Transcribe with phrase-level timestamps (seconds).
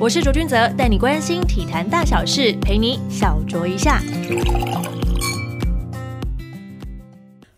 [0.00, 4.00] 我是卓君泽，带你关心体坛大小事，陪你小酌一下。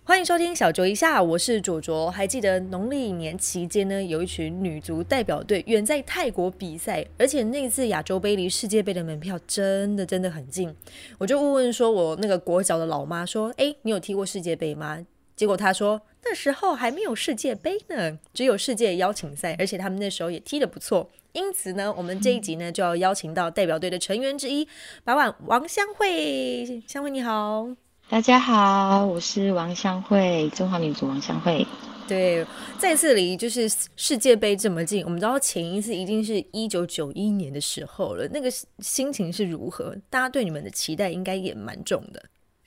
[0.03, 2.11] 欢迎收听小酌一下，我是卓卓。
[2.11, 10.75] 还记得农历年期间呢，有一群女足代表队远在泰国比赛，而且那次亚洲杯离世界杯的门票真的真的很近。
[11.19, 15.05] 我就问问说，我那个国脚的老妈说：“哎，你有踢过世界杯吗？”
[15.37, 21.11] 结果她说那时候还没有世界杯呢，只有世界邀请赛，而且他们那时候也踢得不错。
[21.33, 24.67] 因此呢，我们这一集呢就要邀请到代表队的成员之一，
[25.05, 26.83] 把碗王香慧。
[26.87, 27.69] 香慧你好。
[28.09, 31.65] 大家好，我是王香慧，中华民族王香慧。
[32.09, 32.45] 对，
[32.77, 38.27] 再次离就是世界杯这么近，我们知道前一次一定是一九九一年的时候了。
[38.33, 39.97] 那个心情是如何？
[40.11, 42.21] 大家对你们的期待应该也蛮重的。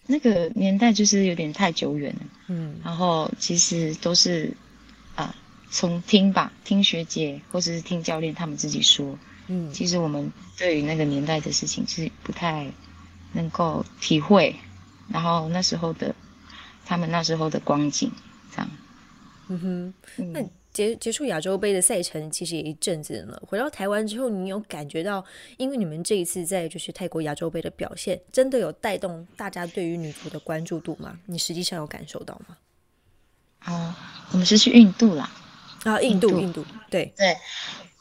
[0.06, 4.54] 那个年代就是有点太久远了，嗯，然后其实都是
[5.16, 5.34] 啊，
[5.70, 9.18] 从听吧，听学姐或者是听教练他们自己说，
[9.48, 12.72] 嗯，其实我们对于那个年代的事情是不太
[13.32, 14.56] 能够体会。
[15.12, 16.16] 然后那时候的
[16.86, 18.12] 他们那时候的光景，
[18.52, 18.70] 这样。
[19.50, 19.94] 嗯哼，
[20.34, 20.42] 那
[20.74, 23.42] 结结束亚洲杯的赛程其实也一阵子了。
[23.48, 25.24] 回到台湾之后，你有感觉到，
[25.58, 31.18] 因为你们这一次在就是泰国亚洲杯的表现，真的有带动大家对于女足的关注度吗？
[31.28, 32.58] 你实际上有感受到吗？
[33.66, 33.96] 哦，
[34.32, 35.32] 我们是去印度啦。
[35.84, 37.38] 啊，印度，印度，对对。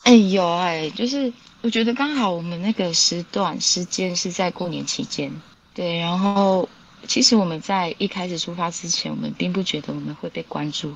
[0.04, 5.30] 哎，有哎，就是我觉得刚好我们那个时段时间是在过年期间，
[5.74, 6.68] 对，然后。
[7.08, 10.94] 其实我们在一开始出发之前，我们并不觉得我们会被关注，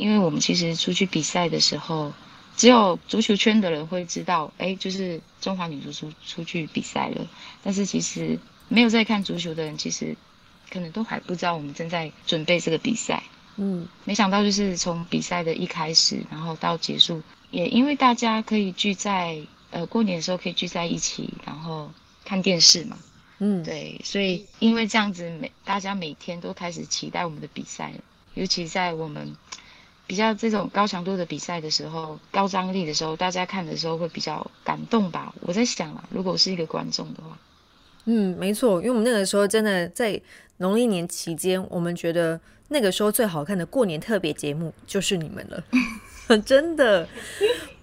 [0.00, 2.12] 因为我们其实出去比赛的时候，
[2.56, 7.26] 只有足球圈的人会知道，哎，就是中华女足出出去比赛了。
[7.62, 10.16] 但是其实没有在看足球的人，其实
[10.70, 13.22] 可能都还不知道我们正在准备这个比赛。
[13.56, 19.38] 嗯，没想到就是从比赛的一开始，然后到结束，也因为大家可以聚在
[19.70, 21.90] 呃过年的时候可以聚在一起，然后
[22.24, 22.96] 看电视嘛。
[23.38, 27.92] 嗯，对，所以因为这样子，每大家每天都开始期待我们的比赛，
[28.34, 29.34] 尤其在我们
[30.10, 35.32] 比较这种高强度的比赛的时候，高张力的时候，大家看的时候会比较感动吧。
[35.40, 37.38] 我在想啊，如果是一个观众的话，
[38.06, 40.20] 嗯，没错，因为我们那个时候真的在
[40.56, 42.40] 农历年期间，我们觉得
[42.70, 45.62] 那个时候最好看的过年特别节目就是你们了。
[46.44, 47.06] 真的，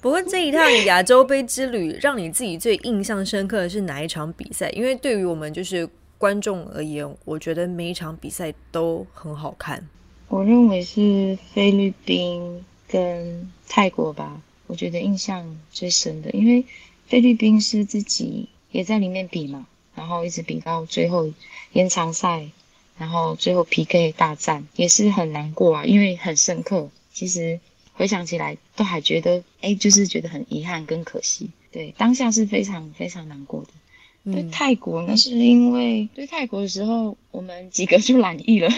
[0.01, 4.69] 不过这一趟亚洲杯之旅，让你自己最印象深刻的是哪一场比赛？
[4.71, 9.87] 因为对于我们就是观众而言，我觉得每一场比赛都很好看。
[10.29, 16.65] 我认为是菲律宾跟泰国吧，我觉得印象最深的，因为
[17.07, 21.31] 菲律宾是自己也在里面比嘛，然后一直比到最后
[21.73, 22.49] 延长赛，
[22.97, 26.89] 然后最后 PK 大战也是很难过啊，因为很深刻。
[27.13, 27.59] 其实。
[27.99, 31.49] 回想起来，都还觉得，哎，就是觉得很遗憾跟可惜。
[31.71, 34.31] 对，当下是非常非常难过的。
[34.31, 38.69] 对泰国，呢是因为对泰国的时候，我们几个就染疫了，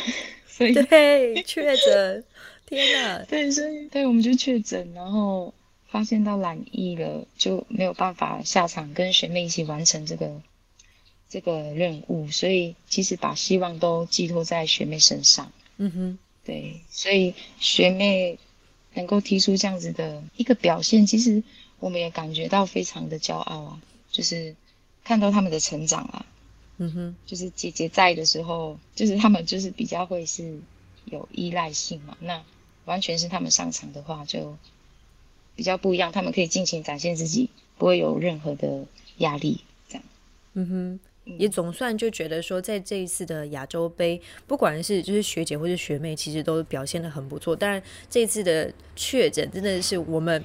[0.60, 2.26] 所以对确诊。
[2.66, 3.24] 天哪！
[3.32, 5.54] 对，所以对我们就确诊，然后
[5.88, 10.42] 发现到染疫了，就没有办法下场跟学妹一起完成这个
[11.30, 15.50] 这个任务，所以其实把希望都寄托在学妹身上。
[15.78, 18.38] 嗯哼，对，所以学妹。
[18.96, 21.44] 能够提出这样子的一个表现，其实
[21.80, 23.82] 我们也感觉到非常的骄傲啊，
[24.12, 24.56] 就是
[25.04, 26.26] 看到他们的成长啊，
[26.80, 30.58] 嗯哼，就是姐姐在的时候，就是他们就是比较会是
[31.06, 32.42] 有依赖性嘛，那
[32.86, 34.58] 完全是他们上场的话就
[35.56, 38.86] 比较不一样，他们可以尽情展现自己，不会有任何的
[39.18, 40.04] 压力，这样，
[40.56, 41.00] 嗯哼。
[41.38, 47.56] 也总算就觉得说，在这一次的亚洲杯，不管是就是学姐或者学妹，其实都表现的很不错。
[47.56, 47.80] 当然，
[48.10, 50.44] 这次的确诊真的是我们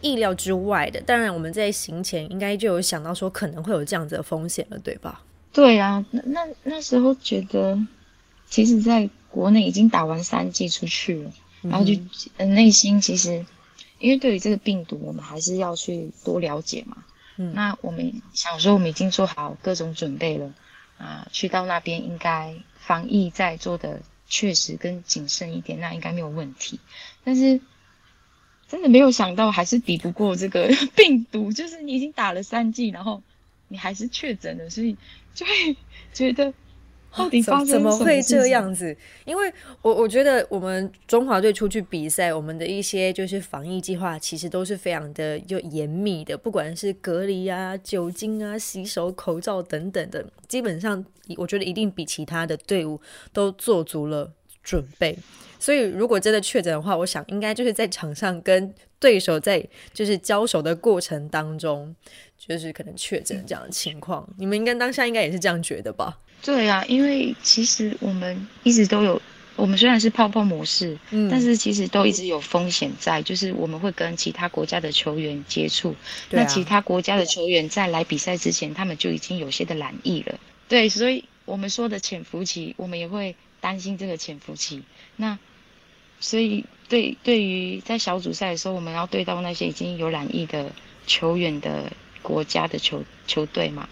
[0.00, 0.98] 意料之外的。
[1.02, 5.22] 当然，我们在行前应该就有想到说可能会有这样子的风险了，对吧？
[5.52, 7.78] 对啊，那那那时候觉得，
[8.48, 11.32] 其实在国内已经打完三剂出去了，
[11.62, 11.94] 然后就
[12.44, 13.44] 内心其实，
[13.98, 17.04] 因为对于这个病毒，我们还是要去多了解嘛。
[17.36, 20.52] 嗯那我们想说，我们已经做好各种准备了，
[20.98, 26.78] 啊，去到那边应该防疫再做的确实更谨慎一点，那应该没有问题。
[27.24, 27.60] 但是
[28.68, 33.22] 真的没有想到，还是抵不过这个 病毒，就是你已经打了三剂，然后
[33.72, 34.94] 你还是确诊了，所以
[35.34, 35.76] 就会
[36.12, 36.52] 觉得。
[37.14, 38.96] 到底发生怎么会这样子？
[39.26, 39.52] 因为
[39.82, 51.04] 我我觉得我们中华队出去比赛，我们的一些就是防疫计划，其实都是非常的就严密的，不管是隔离啊、酒精啊、洗手、口罩等等的，基本上
[51.36, 52.98] 我觉得一定比其他的队伍
[53.30, 54.32] 都做足了
[54.62, 55.18] 准备。
[55.62, 59.64] 所以如果真的确诊的话，我想应该就是在场上跟对手在
[59.94, 61.94] 就是交手的过程当中，
[62.36, 64.28] 就是可能确诊这样的情况。
[64.36, 66.18] 你们应该当下应该也是这样觉得吧？
[66.42, 69.22] 对啊，因为其实我们一直都有。
[69.54, 75.94] 我们虽然是泡泡模式，嗯，但是其实都一直有风险在，就是我们会跟其他国家的球员接触，
[76.30, 84.82] 那其他国家的球员在来比赛之前，他们就已经有些的染疫了，对，所以我们说的潜伏期，我们也会担心这个潜伏期。
[85.16, 85.38] 那
[86.22, 90.72] 所以对对于在小组赛的时候，我们要对到那些已经有染疫的
[91.06, 91.92] 球员的
[92.22, 93.88] 国家的球球队嘛。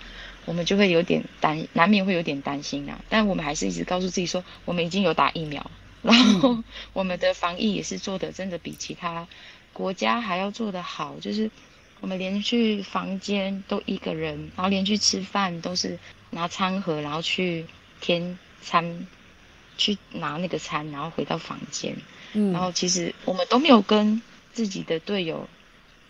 [0.47, 2.99] 我们就会有点担，难免会有点担心啊。
[3.09, 5.71] 但我们还是一直告诉自己说，我们已经有打疫苗，
[6.03, 6.59] 然后
[6.95, 9.29] 我们的防疫也是做的真的比其他
[9.73, 11.17] 国家还要做得好。
[11.21, 11.51] 就是
[12.01, 15.99] 我们连去房间都一个人，然后连去吃饭都是
[16.31, 17.67] 拿餐盒，然后去
[18.01, 19.07] 添餐，
[19.77, 21.97] 去拿那个餐，然后回到房间。
[22.33, 24.21] 嗯，然后其实我们都没有跟
[24.53, 25.49] 自己的队友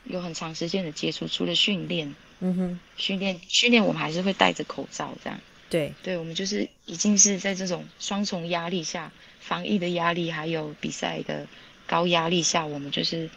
[0.05, 2.15] 有很长时间的接触，除了训练。
[2.43, 5.39] 嗯哼，训练训练，我们还是会戴着口罩这样。
[5.69, 11.47] 对，对，我们就是已经是在这种双重压力下，防疫的压力还有比赛的
[11.87, 13.29] 高压力下，我们就是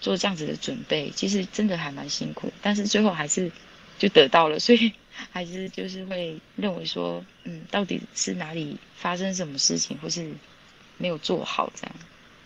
[0.00, 1.10] 做这样子的准备。
[1.14, 3.52] 其实真的还蛮辛苦，但是最后还是
[4.00, 4.92] 就得到了， 所以
[5.30, 10.32] 还是就是会认为说，嗯，到底是哪里发生什么事情，或是
[10.98, 11.96] 没有做好这样。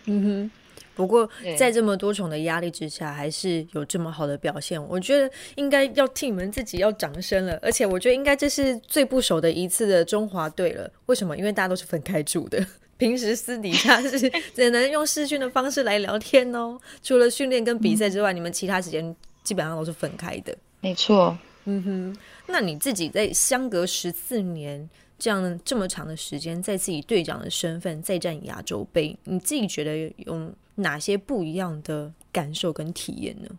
[0.05, 0.51] 嗯哼。
[0.95, 7.57] 不过，在这么多重的压力之下，还是有这么好的表现，我觉得应该要替你们自己要掌声了。
[7.61, 10.91] 而且，我觉得应该这是最不熟的一次的中华队了。
[11.05, 11.37] 为什么？
[11.37, 12.67] 因为大家都是分开住的，
[12.99, 16.77] 平时私底下是只能用视讯的方式来聊天哦。
[17.01, 20.53] 除了训练跟比赛之外，你们其他时间基本上都是分开的。
[20.81, 22.17] 没错，嗯哼。
[22.45, 30.51] 那你自己在相隔十四年这样这么长的时间，在自己队长的身份再战亚洲杯，你自己觉得有？
[30.81, 33.49] 哪些不一样的感受跟体验呢？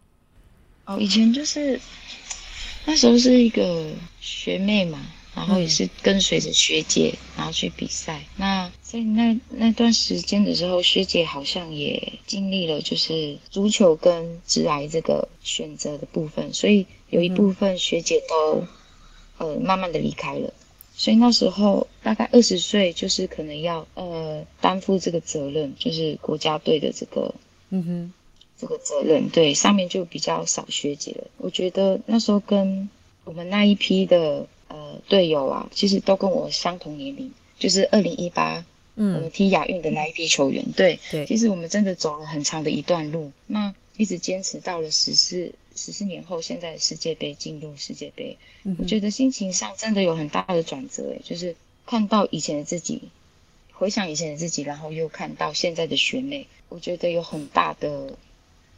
[0.87, 1.79] 哦，以前就是
[2.87, 3.93] 那时候是一个
[4.23, 4.99] 学妹嘛，
[5.35, 8.25] 然后也是跟随着学姐，然后去比赛。
[8.39, 18.65] 那在那那段时间的时候，学姐好像也经历了就是足球跟直癌这个选择的部分，所以有一部分学姐都
[19.37, 20.51] 呃慢慢的离开了。
[21.01, 27.35] 所以那时候大概二十岁，就是可能要呃担负这个责任，就是国家队的这个
[27.71, 28.13] 嗯哼
[28.59, 29.27] 这个责任。
[29.31, 31.25] 对，上面就比较少学姐了。
[31.39, 32.87] 我觉得那时候跟
[33.25, 38.63] 我们那一批的呃队友啊，其实都跟我相同年龄，就是二零一八
[38.97, 40.63] 嗯我们踢亚运的那一批球员。
[40.77, 45.51] 对对，其实我们真的走了很长的一段路，那一直坚持到了十四。
[45.77, 48.37] 十四年后，现在世界杯进入世界杯，
[48.79, 51.15] 我觉得心情上真的有很大的转折。
[51.15, 51.57] 哎，就是
[51.87, 53.11] 看到以前的自己，
[53.73, 58.19] 回想以前的自己，然后又看到现在的学妹，我觉得有很大的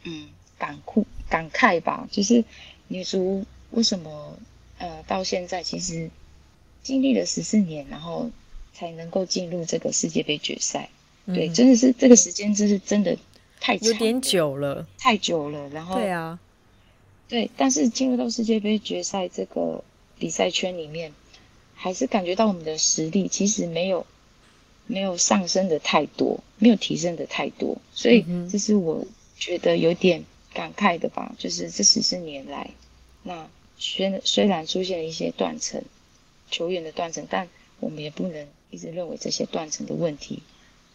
[0.03, 2.07] 嗯感哭感慨吧。
[2.11, 2.45] 就是
[2.87, 4.37] 女足为什么
[4.77, 6.09] 呃到现在其实
[6.83, 8.29] 经历了十四年，然后
[8.73, 10.89] 才能够进入这个世界杯决赛？
[11.25, 13.17] 对，真的是这个时间，真是真的
[13.59, 15.69] 太有点久了，太久了。
[15.69, 16.39] 然后对啊。
[17.29, 19.83] 对，但是进入到世界杯决赛这个
[20.19, 21.13] 比赛圈里面，
[21.73, 24.05] 还是感觉到我们的实力其实没有
[24.85, 30.23] 没有上升的太多，没有提升的太多，所以这是我觉得有点
[30.53, 31.33] 感慨的吧。
[31.39, 32.69] 就是这十四年来，
[33.23, 33.49] 那
[33.79, 35.81] 虽虽然出现了一些断层，
[36.51, 37.47] 球员的断层，但
[37.79, 40.43] 我们也不能一直认为这些断层的问题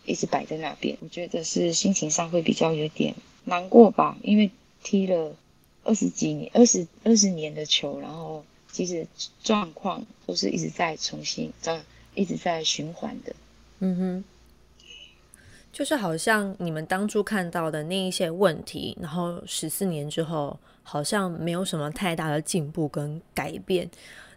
[0.04, 0.96] 一直摆在那边。
[1.00, 4.50] 我觉得是心情上会比较有点难过吧，因为
[4.84, 5.34] 踢了。
[5.88, 9.06] 二十几年、二十二十年的球，然后其实
[9.42, 11.80] 状况都是一直在重新在
[12.14, 13.34] 一直在循环的。
[13.78, 14.24] 嗯哼，
[15.72, 23.88] 就是好像你们当初看到的那一些问题，然后十四年之后，好像没有什么太大的进步跟改变。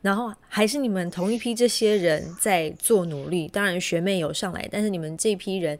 [0.01, 5.77] 然后还是你们同一批这些人在做努力，当然学妹有上来，但是你们这批人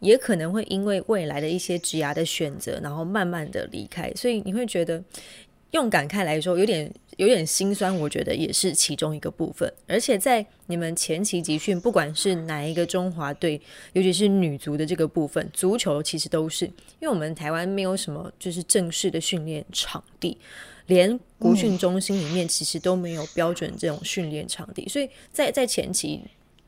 [0.00, 5.02] 也可能会因为未来的一些职涯的选择，然后慢慢的离开，所以你会觉得
[5.70, 9.72] 用感慨来说有点有点心酸，我觉得也是其中一个部分。
[9.86, 13.60] 而且在你们前期集训，不管是哪一个中华队，
[13.92, 20.36] 尤其是女足的这个部分，足球其实都是，因为我们台湾没有什么就是正式的训练场地。
[20.90, 26.20] 连国训中心里面其实都没有标准这种训练场地，所以在在前期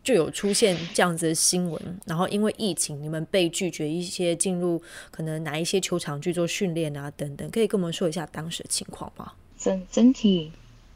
[0.05, 2.00] 就有出现这样子的新闻。
[2.07, 9.33] 然后因为疫情，你们被拒绝一些进入可能哪一些球场去做训练啊等等，可以跟我们说一下当时的情况吗？
[9.59, 10.50] 整整体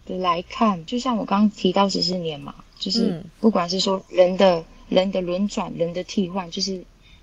[0.07, 6.83] 的来看，就像我刚刚提到十四年嘛，就是不管是说人的人的轮转，人的替换，就是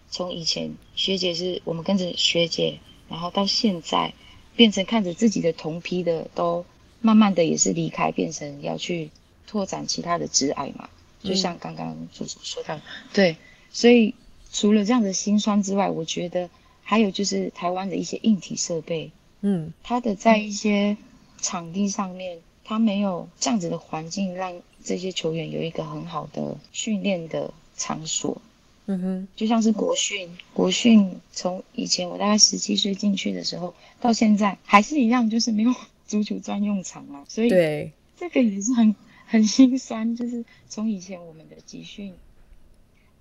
[0.09, 2.77] 从以前学姐是我们跟着学姐，
[3.09, 4.13] 然后到现在
[4.55, 6.65] 变成看着自己的同批的都
[7.01, 9.09] 慢慢的也是离开，变成要去
[9.47, 10.89] 拓展其他的职爱嘛。
[11.23, 12.79] 就像刚刚主主说到，
[13.13, 13.37] 对，
[13.71, 14.13] 所以
[14.51, 16.49] 除了这样的心酸之外，我觉得
[16.81, 20.97] 还有就是台湾的一些硬体设备，嗯，它的在一些
[21.41, 28.41] 场地上面，它没有这样子的环境，让这些球员有一个很好的训练的场所。
[28.85, 35.73] 嗯哼，就像是国训，国训从以前我大概十七岁进去的时候，到现在还是一样，就是没有
[36.05, 38.93] 足球专用场嘛， 所以对，这个也是很
[39.25, 42.13] 很心酸，就是从以前我们的集训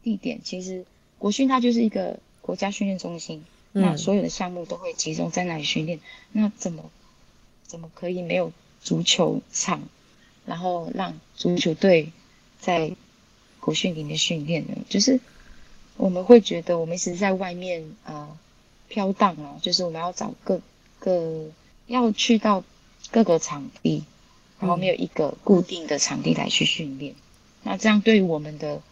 [0.02, 0.84] 地点，其实
[1.18, 6.00] 国训它就是一个国家训练中心，那嗯所有的项目都会集中在那里训练，
[6.32, 6.90] 那怎么
[7.64, 9.80] 怎么可以没有足球场，
[10.44, 12.10] 然后让足球队
[12.58, 12.90] 在
[13.60, 14.76] 国训里面训练呢？
[14.88, 15.20] 就是
[15.96, 18.36] 我们会觉得我们一直在外面呃
[18.88, 20.60] 飘荡啊，就是我们要找各
[20.98, 21.46] 各
[21.86, 22.64] 要去到
[23.10, 24.04] 各个场地，
[24.58, 27.14] 然后没有一个固定的场地来去训练。
[27.62, 28.82] 那这样对于我们的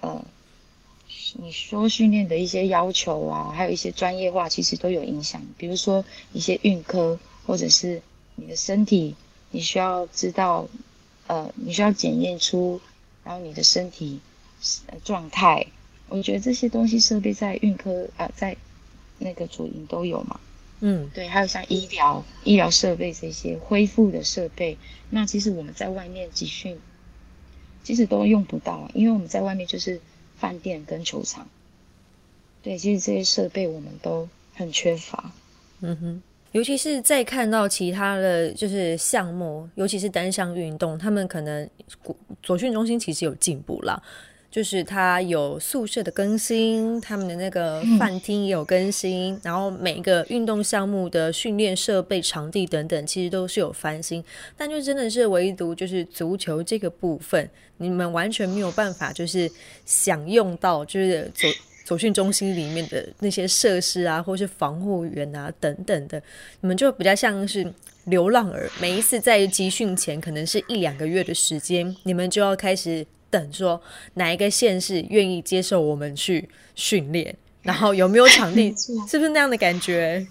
[0.00, 0.24] 呃，
[1.34, 5.42] 你说训练的一些要求啊，还有一些专业化，其实都有影响。
[5.56, 8.02] 比如说一些运科，或者是
[8.34, 9.14] 你的身体，
[9.50, 10.68] 你需要知道，
[11.28, 12.80] 呃，你需要检验出，
[13.24, 14.20] 然后你的身体
[15.04, 15.66] 状态。
[16.12, 18.56] 我觉得这些东西设备在运科啊、在
[19.18, 20.38] 那个主营都有嘛。
[20.80, 24.76] 嗯对，还有像医疗、医疗设备这些恢复的设备，
[25.10, 26.78] 那其实我们在外面集训，
[27.82, 30.00] 其实都用不到啊，因为我们在外面就是
[30.36, 31.48] 饭店跟球场。
[32.62, 35.32] 对，其实这些设备我们都很缺乏。
[35.80, 36.22] 嗯哼。
[36.52, 41.66] 尤其是在看到其他的就是项目，尤其是单项运动，他们可能
[42.02, 44.02] 国左训中心其实有进步啦，
[44.52, 54.22] 就是他有宿舍的更新，他们的那个饭厅也有更新，然后每一个运动项目的训练设备、场地等等，其实都是有翻新。
[54.56, 59.50] 但就真的是唯独就是足球这个部分，你们完全没有办法就是
[59.86, 61.48] 享用到就是走。
[61.84, 66.22] 走训中心里面的那些设施啊，或是防护员啊等等的，
[66.60, 67.70] 你们就比较像是
[68.04, 68.70] 流浪儿。
[68.80, 73.82] 每一次在集训前，可能是一两个月的时间，你们就要开始等说
[74.14, 78.72] 哪一个县市愿意接受我们去训练，然后有没有场地，
[79.08, 80.24] 是不是那样的感觉？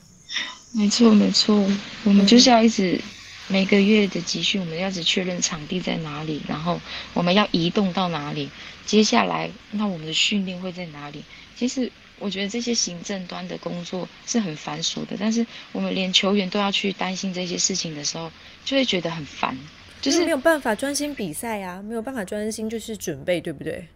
[0.74, 1.68] 没错，没错，
[2.04, 3.02] 我们就是要一直
[3.48, 6.80] 每个月的集训，我们要一直确认场地在哪里，然后
[7.16, 8.50] 我们要移动到哪里，
[8.86, 11.24] 接下来那我们的训练会在哪里？
[11.58, 18.32] 其实我觉得这些行政端的工作是很繁琐的，但是我们连球员都要去担心这些事情的时候，
[18.64, 19.58] 就会觉得很烦，
[20.02, 23.88] 就就是是没有办法专心比赛啊，没有办法专心就是准备，对不对？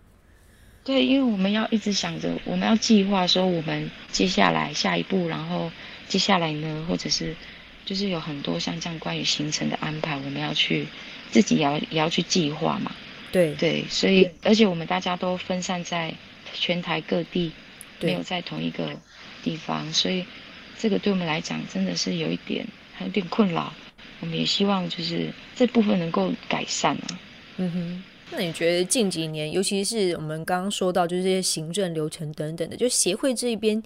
[0.84, 5.72] 对，因为我们要一直想着，我们要计划说我们接下来下一步，然后
[6.08, 7.36] 接下来呢，或者是
[7.86, 10.86] 就是有很多像这样关于行程的安排，我们要去
[11.32, 12.96] 自己也要也要去计划嘛。
[13.32, 16.14] 对对，所以而且我们大家都分散在
[16.54, 17.52] 全台各地，
[18.00, 18.92] 对没有在同一个
[19.42, 20.24] 地方，所以
[20.78, 23.74] 这个对我们来讲真的是有一点还有点困扰。
[24.22, 27.19] 我们也希望就是这部分能够改善啊。
[27.57, 33.81] 嗯哼，那你觉得近几年，尤其是我们刚刚说到，就是这些行政流程等等的，就协会这一边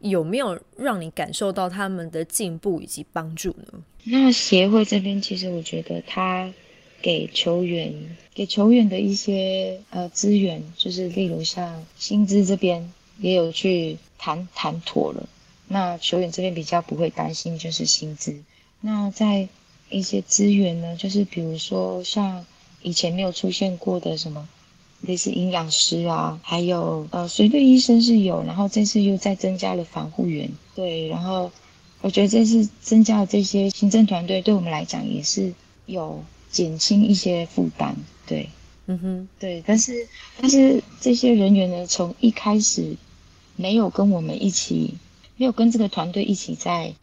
[0.00, 3.82] 有没有让你感受到他们的进步以及帮助呢？
[4.04, 6.52] 那协会这边，其实我觉得他
[7.00, 7.92] 给球员
[8.34, 15.28] 给球员的一些呃资源，就是例如像薪资这边也有去谈谈妥了。
[15.68, 18.36] 那球员这边比较不会担心就是薪资。
[18.80, 19.48] 那在
[19.88, 22.44] 一些资源呢，就是比如说像
[22.82, 24.48] 以前没有出现过的什么
[25.02, 31.50] 类似营养师啊，还有呃随队医生是有，然后这次又再增加了防护员，对，然后
[32.00, 35.52] 我觉得这次增加了这些行政团队，对我们来讲也是
[35.86, 37.94] 有减轻一些负担，
[38.26, 38.48] 对
[38.86, 40.08] 嗯哼，对，但是
[40.40, 42.96] 但是这些人员呢，从一开始
[43.56, 44.94] 没有跟我们一起，
[45.36, 46.94] 没有跟这个团队一起在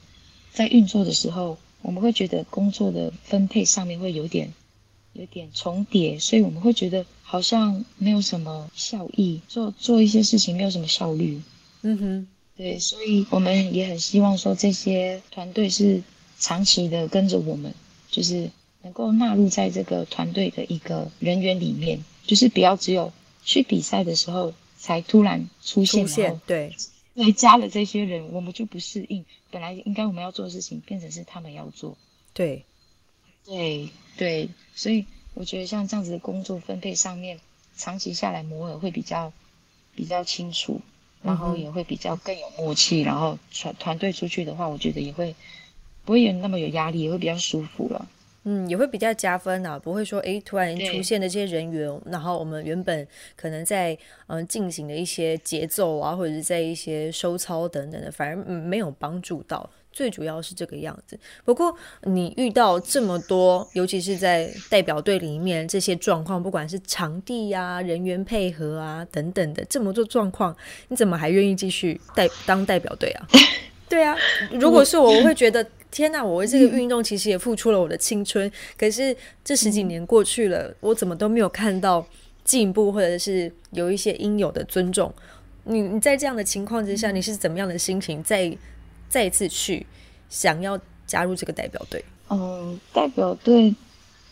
[0.51, 4.51] 在运作的时候，我们会觉得工作的分配上面会有点
[5.13, 11.39] 有点重叠，所以我们会觉得好像没有什么效益，做做一些事情没有什么效率。
[11.81, 16.01] 嗯哼，对，所以我们也很希望说这些团队是
[16.39, 17.73] 长期的跟着我们，
[18.09, 18.49] 就是
[18.81, 23.11] 能够纳入在这个团队的一个人员里面，就是不要只有
[23.43, 26.73] 去比赛的时候才突然出现，对，
[27.15, 29.25] 对加了这些人，我们就不适应。
[29.51, 31.95] 本来应该我们要做的事情，变成是他们要做。
[32.33, 32.65] 对，
[33.45, 37.39] 对对，所以我觉得像这样子的工作分配上面，
[37.77, 39.31] 长期下来磨合会比较
[39.95, 40.81] 比较清楚，
[41.21, 45.35] 然后也会比较更有默契，然后团团队出去的话，我觉得也会
[46.05, 48.07] 不会有那么有压力，也会比较舒服了。
[48.45, 53.97] 嗯，也会比较加分啊，不会说诶突然出现的这些人员，然后我们原本可能在
[54.27, 59.69] 嗯进行的一些节奏啊，或者是在一些收操等等的，反而没有帮助到。
[59.93, 61.15] 最主要是这个样子。
[61.45, 61.71] 不过
[62.01, 70.57] 你遇到这么多，尤其是在代表队里面这些状况，不管是场地呀、人员配合啊等等的这么多状况，
[70.87, 73.27] 你怎么还愿意继续代当代表队啊？
[73.87, 74.17] 对啊，
[74.51, 76.25] 如果是我，我会觉得天哪！
[76.25, 82.03] 我为这个运动其实也付出了我的青春，可是这十几年过去了，我怎么都没有看到
[82.43, 85.13] 进步，或者是有一些应有的尊重。
[85.65, 88.23] 你你在这样的情况之下，你是怎么样的心情？
[88.23, 88.51] 再
[89.07, 89.85] 再一次去
[90.29, 92.03] 想要加入这个代表队。
[92.29, 93.75] 嗯，代表队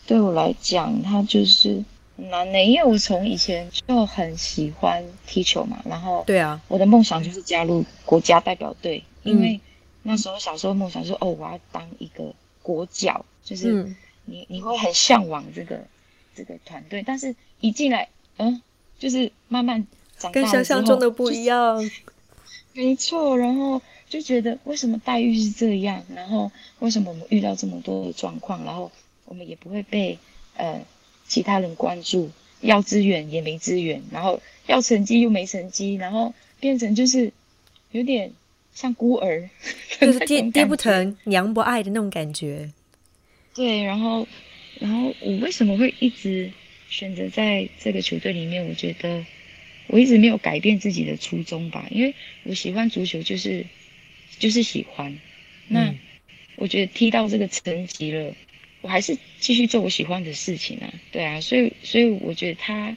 [0.04, 1.80] 对我来讲，它就是
[2.16, 5.80] 难的，因为我从以前就很喜欢踢球嘛。
[5.84, 9.60] 然后，对啊，我的梦想就是加入国家代表队，因为
[10.02, 13.94] 那时候小时候梦想说，哦，我要当一个国脚，就是
[14.24, 15.84] 你你会很向往这个
[16.34, 18.60] 这个团队，但是一进来，嗯，
[18.98, 19.86] 就是慢慢
[20.18, 21.90] 长大跟想象中的不一样。
[22.74, 23.80] 没错，然后。
[24.12, 28.92] 就觉得为什么待遇是这样，然后为什么我们遇到这么多的状况，然后
[29.24, 30.18] 我们也不会被
[30.54, 30.84] 呃
[31.26, 32.30] 其他人关注，
[32.60, 37.32] 要资源也没资源，然后要成绩又没成绩，然后变成就是
[37.92, 38.30] 有点
[38.72, 39.48] 像孤儿，
[40.00, 42.70] 就是爹爹不疼娘不爱的那种感觉。
[43.54, 44.26] 对，然后
[44.80, 46.50] 然后我为什么会一直
[46.88, 48.66] 选择在这个球队里面？
[48.68, 49.24] 我觉得
[49.88, 52.14] 我一直没有改变自己的初衷吧，因为
[52.44, 53.66] 我喜欢足球，就是。
[54.38, 55.20] 就是喜欢，
[55.68, 55.94] 那
[56.56, 58.34] 我觉得踢到这个层级了，
[58.80, 62.96] 我还是继续做我喜欢的事情啊，对啊，所以所以我觉得他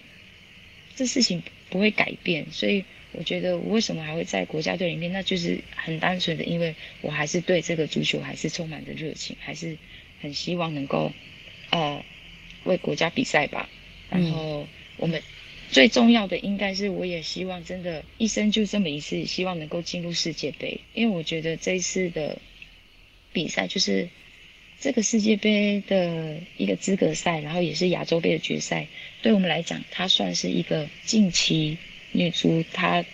[0.95, 2.83] 这事情不会改变，所以
[3.17, 9.77] 我觉得我为什么还会在国家队里面，那就是很单纯的，因为我还是对这个足球还是充满着热情，还是
[10.21, 11.11] 很希望能够
[11.69, 12.03] 呃
[12.63, 13.69] 为国家比赛吧，
[14.09, 15.21] 然后我们。
[15.71, 20.79] 最重要的应该是，我也希望真的，一生就这么一次，希望能够进入世界杯。
[20.93, 22.37] 因为我觉得这一次的
[23.33, 24.07] 比赛就是
[24.79, 28.87] 这个世界杯的一个资格赛，然后也是亚洲杯的决赛。
[29.23, 31.79] 对我们来讲，它算是一个近期
[32.15, 33.05] 女足，她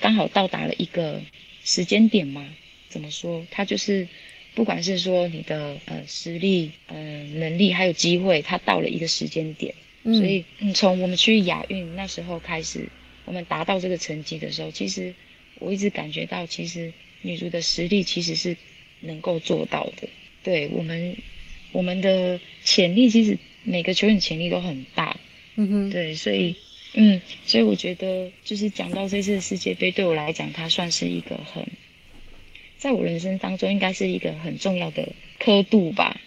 [0.00, 1.20] 刚好到达了一个
[1.64, 2.48] 时间点嘛？
[2.88, 3.46] 怎么说？
[3.50, 4.06] 她就是
[4.54, 6.96] 不管是说你的呃实力、呃
[7.34, 9.74] 能力，还有机会，她到了一个时间点。
[10.04, 12.88] 所以，嗯，从我们去亚运那时候开始，
[13.24, 15.12] 我们达到这个成绩的时候，其实
[15.58, 18.56] 我一直感觉到，其实女足的实力其实是
[19.00, 20.08] 能够做到的。
[20.44, 21.16] 对我们，
[21.72, 25.18] 我们的潜力其实每个球员潜力都很大。
[25.56, 26.54] 嗯哼，对，所以，
[26.98, 31.62] 嗯，所以我觉得，就是讲到这次世界杯，对我来讲，它算是一个很，
[32.78, 36.18] 在我人生当中应该是一个很重要的刻度吧，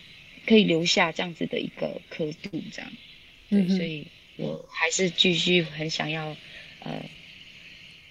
[0.45, 2.91] 可以留下这样子的一个刻度，这样。
[3.49, 4.05] 对，所以
[4.37, 6.37] 我还是继续很想要，
[6.81, 7.03] 呃，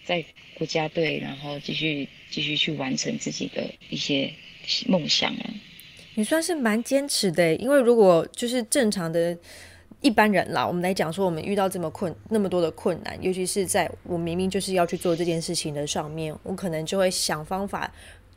[0.03, 4.33] 在国家队，然后继续继续去完成自己的一些
[4.88, 5.55] 梦想啊。
[6.14, 9.38] 你算是蛮坚持的，因为如果就是正常的
[10.01, 17.91] 一般人啦，我们来讲说，我们遇到这么困那么多的困难，尤其是在我明明就是要去做这件事情的上面，我可能就会想方法。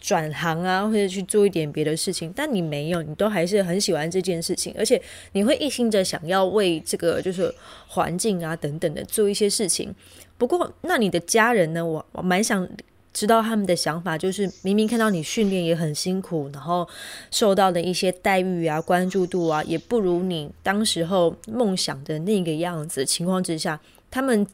[0.03, 4.99] 转行啊，或者去做一点别的事情，但你没有，你都还是很喜欢这件事情，而且
[5.33, 7.53] 你会一心的想要为这个就是
[7.87, 9.93] 环境啊等等的做一些事情。
[10.39, 11.85] 不过，那你的家人呢？
[11.85, 12.67] 我我蛮想
[13.13, 16.87] 知道他们的想法，就是明明看到你训练也很辛苦，然后
[17.29, 24.47] 受到的一些待遇啊、关注度啊，也不如你当时候梦想的那个样子情况之下，他们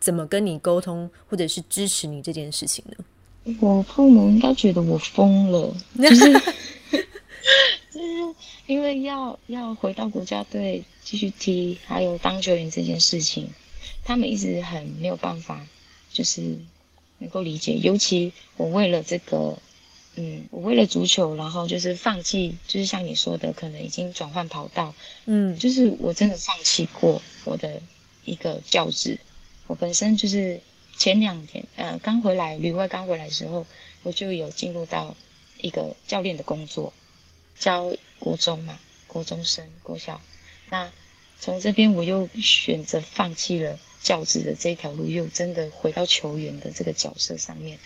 [0.00, 3.04] 怎么跟你沟通，或者是支持你这件事情呢？
[3.60, 6.32] 我父母应该觉得我疯了，就是
[7.90, 8.34] 就是
[8.66, 13.48] 因为要要回到国家队继续踢，还有当球员这件事情，
[14.04, 15.66] 他们一直很没有办法，
[16.12, 16.58] 就是
[17.20, 17.78] 能够理解。
[17.78, 19.56] 尤其我为了这个，
[20.16, 24.92] 嗯，我为了足球，然后就是放弃，就是像你说的，可能已经转换跑道，
[25.26, 27.80] 嗯，就是我真的放弃过我的
[28.24, 29.18] 一个教职，
[29.68, 30.60] 我本身就是。
[30.98, 33.64] 前两天，呃，刚回来旅外刚回来的时候，
[34.02, 35.16] 我就有进入到
[35.62, 36.92] 一个教练的工作，
[37.58, 40.20] 教国中嘛，国中生、国小。
[40.68, 40.92] 那
[41.38, 47.78] 从这边我又选择放弃了教职的这条路，又真的回到球员的这个角色上面。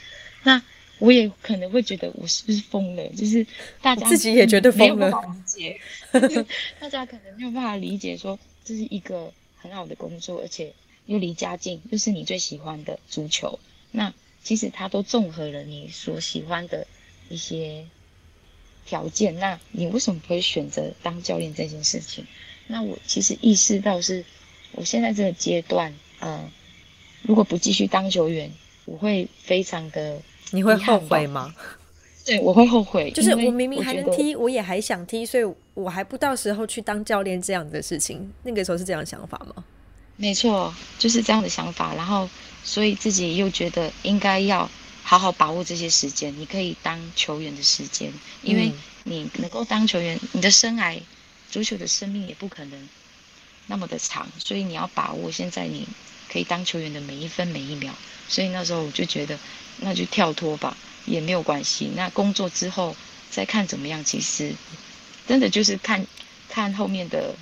[0.42, 0.62] 那
[0.98, 3.06] 我也可能会觉得我是不是疯了？
[3.10, 3.46] 就是
[3.82, 5.80] 大家自己也觉得疯了，理解。
[6.80, 10.72] 大家可能没有办法理解说这是一个很好的工作，而且。
[11.06, 13.58] 又离家近，又是你最喜欢的足球，
[13.90, 16.86] 那其实它都综合了你所喜欢的
[17.28, 17.84] 一些
[18.86, 19.38] 条件。
[19.38, 22.26] 那你为什么不会选择当教练这件事情？
[22.68, 24.24] 那我其实意识到是，
[24.72, 26.50] 我现在这个阶段，嗯，
[27.22, 28.50] 如果不继续当球员，
[28.84, 31.54] 我会非常的，你会后悔吗？
[32.24, 33.10] 对，我会后悔。
[33.10, 38.32] 就是我明明还能踢，我也还想踢，所以我还不到时候去当教练这样的事情。
[38.42, 39.62] 那个时候是这样的想法吗？
[40.16, 41.94] 没错，就是这样的想法。
[41.94, 42.28] 然后，
[42.62, 44.70] 所以自己又觉得应该要
[45.02, 46.34] 好好把握这些时间。
[46.38, 48.10] 你可以当球员的时间，
[48.42, 48.72] 因为
[49.02, 50.98] 你能够当球员，你的生涯，
[51.50, 52.88] 足球的生命也不可能
[53.66, 55.86] 那么的长，所以你要把握现在你
[56.30, 57.94] 可以当球员的每一分每一秒。
[58.28, 59.38] 所以那时候我就觉得，
[59.80, 60.76] 那就跳脱吧。
[61.06, 61.92] 也没有关系。
[61.94, 62.96] 那工作之后
[63.30, 64.54] 再看怎么样，其实
[65.26, 66.02] 真的就是看
[66.48, 67.34] 看后面的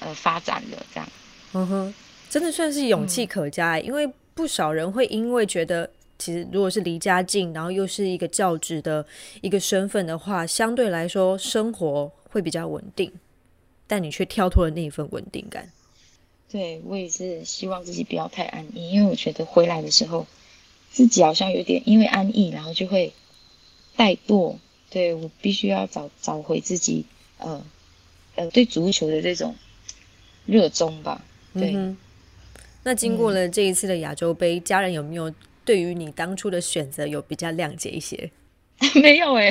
[0.00, 0.86] 呃发展了。
[0.92, 1.08] 这样，
[1.52, 1.94] 嗯哼，
[2.28, 3.78] 真的算是勇气可嘉。
[3.78, 9.06] 因为不少人会因为觉得，其实如果是离家近，然后又是一个教职的
[9.42, 13.12] 一个身份的话，相对来说生活会比较稳定。
[13.86, 15.70] 但你却跳脱了那一份稳定感。
[16.50, 20.26] 对我也是希望自己不要太安逸，因为我觉得回来的时候。
[20.92, 23.12] 自己好像有点因为安逸，然后就会
[23.96, 24.54] 怠惰。
[24.90, 27.04] 对我必须要找找回自己，
[27.38, 27.66] 呃
[28.36, 29.56] 呃，对足球的这种
[30.46, 31.24] 热衷吧。
[31.52, 31.74] 对。
[32.84, 38.30] 那经过了这一次的亚洲杯，家人有没有对于你当初的选择有比较谅解一些？
[39.00, 39.50] 没有哎，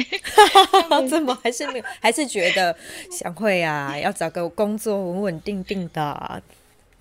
[1.10, 1.86] 怎么还是没有？
[2.00, 2.76] 还是觉得
[3.12, 6.42] 想会啊，要找个工作稳稳定定的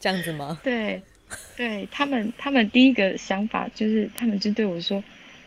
[0.01, 0.59] 这样子吗？
[0.64, 1.03] 对。
[1.57, 5.03] 对他们，他们第一个想法就是，他们就对我说：“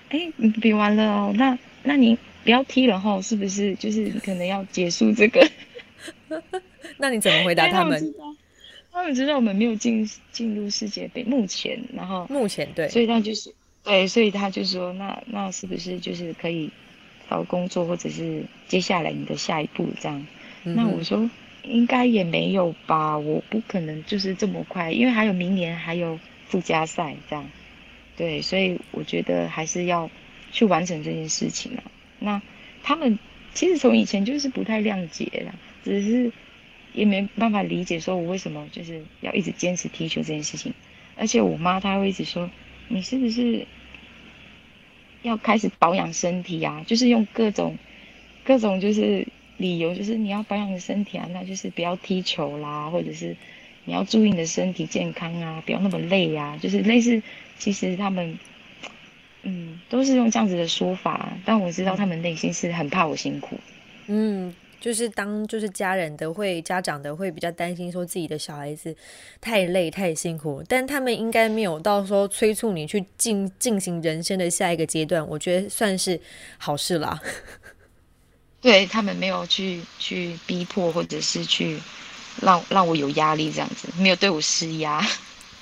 [0.10, 3.76] 哎，你比完了哦，那那你不要踢了哈，是不是？
[3.76, 5.48] 就是可能要结束这个。”
[6.98, 8.16] 那你怎么回答他们？
[8.92, 13.54] 他们知道我们没有进进入世界杯，目前，然后目前对，所以他就是
[13.86, 16.70] 对，所以他就说：“那那是不是就是可以
[17.30, 20.28] 找工作，或者是接下来你的下一步这样？”
[20.64, 21.30] 那我说。
[21.68, 27.50] 应该也没有吧，我不可能就是这么快，因为还有明年还有附加赛这样，
[28.16, 30.08] 对，所以我觉得还是要
[30.52, 31.84] 去完成这件事情啊。
[32.20, 32.40] 那
[32.84, 33.18] 他们
[33.56, 36.32] 其实从以前就是不太谅解了，只是
[36.94, 40.72] 也没办法理解说我为什么就是要一直坚持踢球这件事情。
[41.18, 42.48] 而且我妈她会一直说，
[42.90, 43.66] 你是不是
[45.26, 46.84] 要开始保养身体啊？
[46.88, 47.78] 就是用各种
[48.44, 49.28] 各种就是。
[49.58, 53.38] 理由就是你要保养你身体啊，那就是不要踢球啦，或者是
[53.86, 57.24] 你要注意你的身体健康啊，不要那么累呀，就是类似，
[57.58, 58.38] 其实他们，
[59.44, 63.58] 嗯，都是用这样子的说法，但我知道他们内心是很怕我辛苦，
[64.08, 68.96] 嗯，就是当就是家人的会家长的会比较担心说自己的小孩子
[69.42, 76.20] 太累太辛苦，但他们应该没有到时候催促你去进进行人生的下一个阶段，我觉得算是
[76.58, 77.20] 好事啦。
[78.62, 81.80] 对他们没有去去逼迫，或者是去
[82.42, 85.06] 让让我有压力这样子，没有对我施压。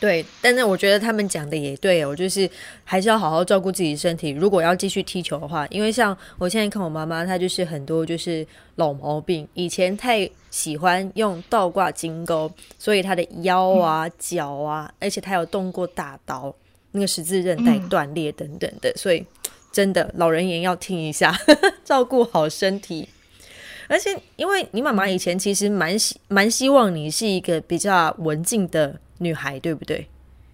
[0.03, 2.49] 对，但是我觉得他们讲的也对哦，就是
[2.83, 4.31] 还是要好好照顾自己身体。
[4.31, 16.53] 如果要继续踢球的话，因为像我现在看我妈妈，她就是很多就是老毛病，以前太喜欢用倒挂金钩，所以她的腰啊、脚啊，而且她有动过大刀，
[16.91, 19.25] 那个十字韧带断裂等等的，所以。
[19.71, 21.35] 真的，老人言要听一下，
[21.83, 23.09] 照顾好身体。
[23.87, 30.07] 而且，因为你妈妈以前其实蛮希蛮希望你是一个比较文静的女孩，对不对？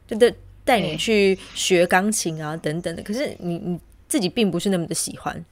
[0.08, 3.02] 就带带你去学钢琴啊，等等的。
[3.02, 5.44] 可是你你自己并不是那么的喜欢，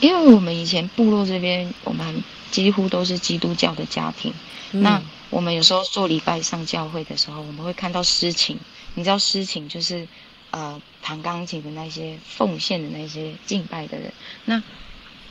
[0.00, 4.32] 因为我们以前部落这边，我们几乎都是基督教的家庭。
[4.70, 8.58] 那我们有时候做礼拜上教会的时候，我们会看到诗情。
[8.94, 10.06] 你知道诗情就是
[10.50, 10.80] 呃。
[11.04, 14.12] 弹钢琴的那些奉献的那些敬拜的人，
[14.44, 14.62] 那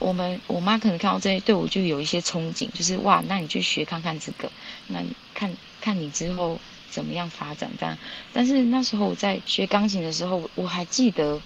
[0.01, 4.51] 我们我妈可能看到这些，对我就有一些憧憬，就是哇，那你去学看看这个，
[4.87, 5.01] 那
[5.33, 6.59] 看看你之后
[6.89, 7.97] 怎么样发展这样。
[8.33, 11.39] 但是那时候我在学钢琴的时候，我还记得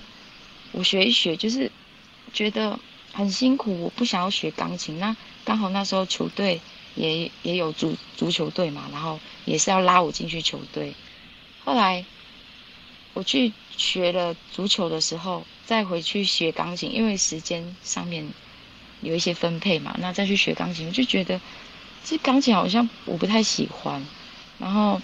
[0.72, 1.72] 我学一学，就是
[2.34, 2.80] 觉得
[3.12, 4.98] 很辛苦，我不想要学钢琴。
[5.00, 6.62] 那刚好那时候球队
[6.96, 10.96] 也也有足足球队嘛，然后也是要拉我进去球队，
[11.64, 12.06] 后来。
[13.16, 18.28] 我去学了足球的时候，再回去学钢琴，因为时间上面
[19.02, 21.40] 有一些分配嘛，那再去学钢琴，我就觉得
[22.04, 24.06] 这钢琴好像我不太喜欢。
[24.58, 25.02] 然后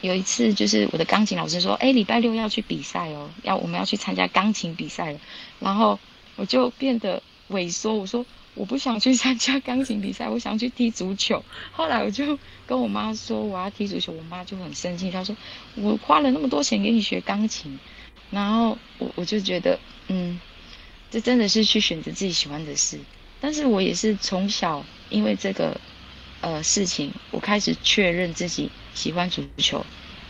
[0.00, 5.20] 有一次，就是我的钢琴老师说：“哎，礼拜六要去比赛哦，要我们要去参加钢琴比赛了。”
[5.60, 5.98] 然后
[6.36, 11.44] 我就变得萎缩，我说：“我不想去参加钢琴比赛，我想去踢足球。
[11.72, 15.36] 后来我就跟我妈说我要踢足球，我妈就很生气，她说
[15.74, 17.78] 我花了那么多钱给你学钢琴，
[18.30, 20.40] 然后我我就觉得，嗯，
[21.12, 22.98] 这真的是去选择自己喜欢的事。
[23.38, 25.78] 但是我也是从小因为这个
[26.40, 29.84] 呃事情，我开始确认自己喜欢足球，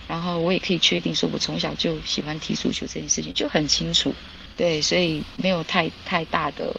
[0.09, 4.13] 然后我也可以确定说我从小就喜欢踢足球这件事情就很清楚。
[4.57, 6.75] 对，所以没有太太大的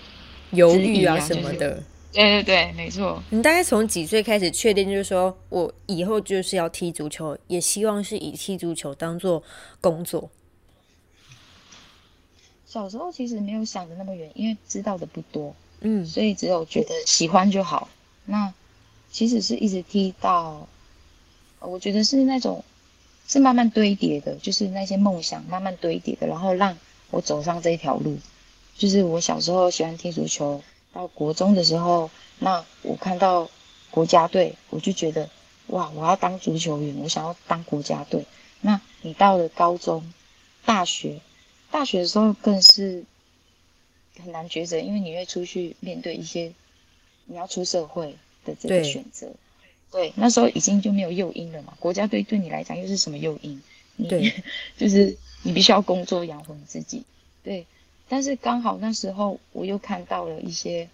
[0.52, 1.82] 犹豫啊什么的。
[2.12, 3.24] 对对对，没错。
[3.32, 9.42] 你大概从几岁开始确定，就是说我以后就是要踢足球，也希望是以踢足球当做
[9.82, 10.30] 工作？
[12.73, 17.88] 小时候其实没有想的那么远，因为知道的不多，嗯，所以只有觉得喜欢就好。
[18.25, 18.51] 那
[19.12, 20.67] 其实是一直踢到，
[21.59, 22.65] 我觉得是那种
[23.27, 26.75] 是慢慢堆叠的，就是那些梦想慢慢堆叠的，然后让。
[27.12, 28.17] 我走上这一条路，
[28.75, 32.09] 就是我小时候喜欢踢足球，到国中的时候，
[32.39, 33.47] 那我看到
[33.91, 35.29] 国家队，我就觉得
[35.67, 38.25] 哇，我要当足球员，我想要当国家队。
[38.62, 40.12] 那你到了高中、
[40.65, 41.19] 大学，
[41.73, 43.03] 大学的时候更是
[44.21, 46.53] 很难抉择，因为你会出去面对一些
[47.25, 49.33] 你要出社会的这个选择。
[49.91, 51.73] 对，那时候已经就没有诱因了嘛。
[51.79, 53.59] 国家队对你来讲又是什么诱因？
[54.07, 54.31] 对，
[54.77, 55.17] 就是。
[55.45, 57.03] 你必须要工作养活你自己，
[57.43, 57.65] 对。
[58.07, 60.88] 但是刚好那时候我又看到了一些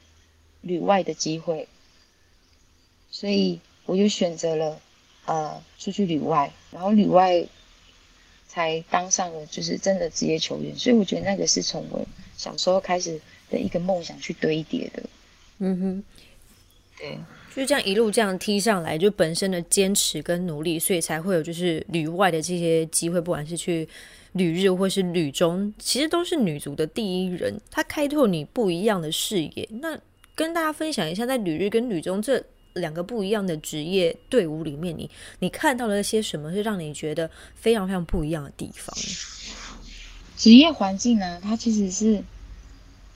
[0.62, 1.68] 旅外的机会，
[3.12, 4.82] 所以我又选择了
[5.26, 7.46] 呃出去旅外，然后旅外
[8.50, 10.76] 才当上了就是真的职业球员。
[10.76, 13.18] 所以我觉得那个是从我小时候开始
[13.50, 15.04] 的一个梦想去堆叠的。
[15.60, 16.04] 嗯哼，
[16.98, 17.18] 对，
[17.56, 23.88] 就这样一路这样踢上来，就本身的坚持跟努力，所以才会有就是旅外的这些机会，不管是去。
[24.34, 29.68] 旅日或是旅中，其实都是女足的第一人，她开拓你不一样的视野。
[29.82, 30.00] 那
[30.36, 32.40] 跟大家分享一下，在旅日跟旅中这
[32.74, 38.96] 两个不一样的职业队伍里面，你你看到了些什么是让你觉得非常非常不一样的地方？
[40.38, 41.40] 职业环境呢？
[41.42, 42.24] 它其实是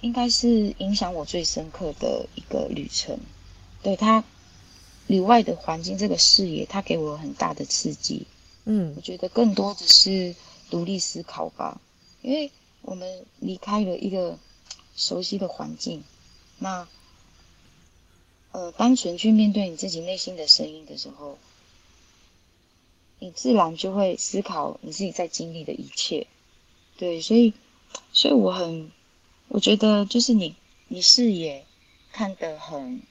[0.02, 3.18] 应该是影响我最深刻的一个旅程。
[3.82, 4.24] 对它
[5.08, 8.26] 里外的环境，这个视野，它给我很大的刺激。
[8.66, 10.36] 嗯，我觉得更多的是。
[10.70, 11.80] 独立思考吧，
[12.24, 12.50] 因为
[12.82, 13.08] 我们
[13.40, 14.36] 离开了一个
[14.96, 16.04] 熟悉的环境，
[16.58, 16.88] 那
[18.54, 21.38] 呃，单纯去面对你自己内心的声音的时候，
[23.20, 26.26] 你自然就会思考你自己在经历的一切。
[26.98, 27.54] 对，所以，
[28.14, 28.90] 所以我很，
[29.50, 30.56] 我觉得就是你，
[30.88, 31.66] 你视野
[32.14, 33.02] 看得很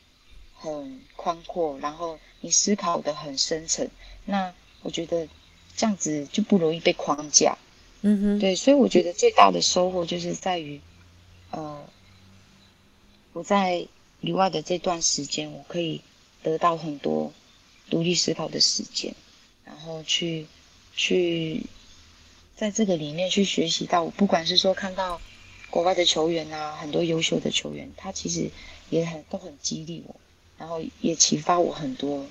[0.55, 3.91] 很宽阔，然后你思考的很深沉，
[4.25, 5.29] 那我觉得。
[5.75, 7.57] 这样子就不容易被框架，
[8.03, 10.79] 嗯哼，对，所以我觉得最大的收获就是在于，
[11.51, 11.83] 呃，
[13.33, 13.89] 我在
[14.23, 16.01] 旅外的这段时间，我可以
[16.43, 17.31] 得到很多
[17.91, 19.15] 独立思考的时间，
[19.67, 20.47] 然后去
[20.97, 21.67] 去
[22.57, 25.21] 在这个里面去学习到，不管是说看到
[25.69, 28.51] 国外的球员啊，很多优秀的球员，他其实
[28.89, 30.17] 也很都很激励我，
[30.57, 32.27] 然后也启发我很多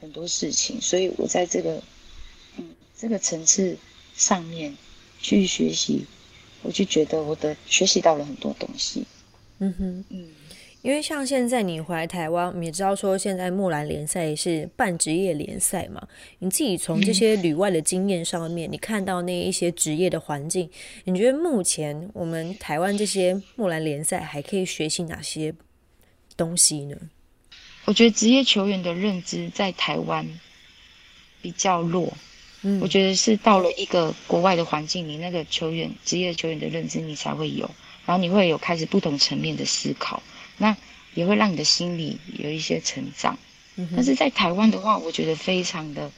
[0.00, 1.82] 很多事情，所以我在这个
[2.56, 2.74] 嗯。
[2.94, 3.76] 这个层次
[4.14, 4.76] 上面
[5.20, 6.06] 去学习，
[6.62, 9.04] 我就觉得我的学习到了很多东西。
[9.58, 10.30] 嗯哼，嗯，
[10.82, 16.08] 因为像现在你回来台湾，你也知道说现在木兰联赛是半职业联赛嘛？
[16.40, 20.68] 你自己从这些旅外的经验上面，你看到那一些职业的环境，
[21.04, 25.54] 你觉得目前我们台湾这些木兰联赛还可以学习哪些
[26.36, 26.96] 东西呢？
[27.84, 30.26] 我觉得职业球员的认知在台湾
[31.40, 32.12] 比较弱。
[32.64, 37.68] 嗯我觉得是到了一个国外的环境你，那个球员职业球员的认知你才会有，
[38.04, 40.22] 然后你会有开始不同层面的思考，
[40.62, 40.76] 那
[41.14, 43.36] 也会让你的心理有一些成长。
[43.96, 46.10] 但是在台湾的话，我觉得非常的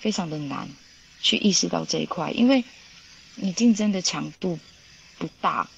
[0.00, 0.68] 非常的难
[1.20, 2.64] 去意识到这一块，因为
[3.36, 4.58] 你竞争的强度
[5.18, 5.68] 不大，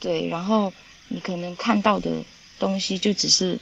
[0.00, 0.72] 对，然后
[1.06, 2.24] 你可能看到的
[2.58, 3.58] 东西就只是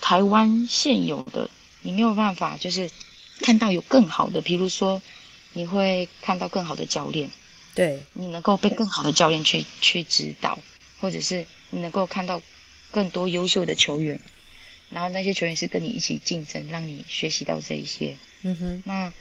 [0.00, 1.48] 台湾现有的，
[1.82, 2.90] 你没有办法就是。
[3.40, 5.02] 看到有更好的，比如说，
[5.54, 7.28] 你会看到更好的教练，
[7.74, 10.56] 对你能够被更好的教练去去指导，
[11.00, 11.44] 或者是
[11.74, 12.40] 你能够看到
[12.92, 14.20] 更多优秀的球员，
[14.90, 18.16] 然后那些球员是跟你一起竞争，让你学习到这一些。
[18.42, 19.12] 嗯哼，那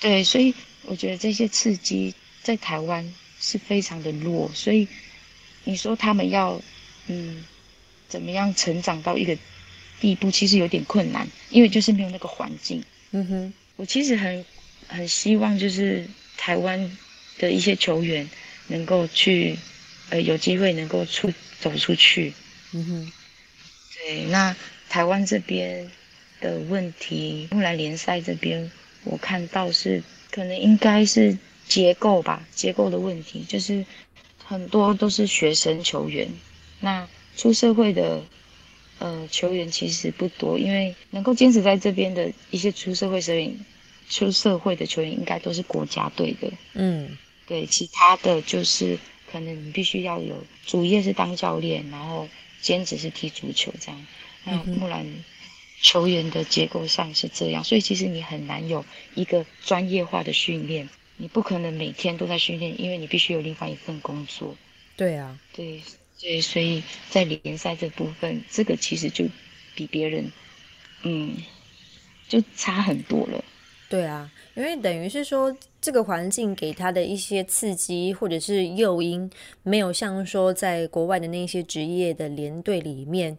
[0.00, 4.86] 对，所以我觉得这些刺激在台湾是非常的弱，所以
[5.64, 6.62] 你说他们要
[7.08, 7.44] 嗯
[8.08, 9.36] 怎么样成长到一个
[9.98, 12.84] 地步，其实有点困难，因为就是没有那个环境。
[13.10, 14.46] 嗯哼，我其实很
[14.86, 16.96] 很希望，就是台湾
[17.38, 18.30] 的一些球员
[18.68, 19.58] 能够去，
[20.10, 22.32] 呃，有机会能够出走出去，
[22.72, 23.12] 嗯哼，
[23.94, 24.54] 对，那
[24.88, 25.90] 台湾这边
[26.40, 28.70] 的问题，木兰联赛这边
[29.04, 33.84] 我看到是可能应该是结构吧，结构的问题，就是
[34.44, 36.28] 很多都是学生球员，
[36.80, 38.20] 那出社会的
[38.98, 43.56] 呃球员其实不多，因为能够坚持在这边的一些出社会球员，
[44.08, 48.98] 出社会的球员应该都是国家队的，嗯，对，其他的就是
[49.30, 52.28] 可能你必须要有主业是当教练，然后
[52.60, 54.06] 兼职是踢足球这样。
[54.44, 55.06] 那木兰
[55.82, 64.56] 球员的结构上是这样，所以其实你很难有一个专业化的训练，你不可能每天都在训练，因为你必须有另外一份工作。
[64.96, 65.80] 对啊，对，
[66.20, 69.26] 对，所以在联赛这部分，这个其实就
[69.74, 70.30] 比别人，
[71.02, 71.36] 嗯，
[72.28, 73.42] 就差很多了。
[73.88, 79.30] 对啊，因为等于是说，这个环境给他的一些刺激或者是诱因，
[79.62, 83.38] 没有像说在国外的那些职业的连队里面，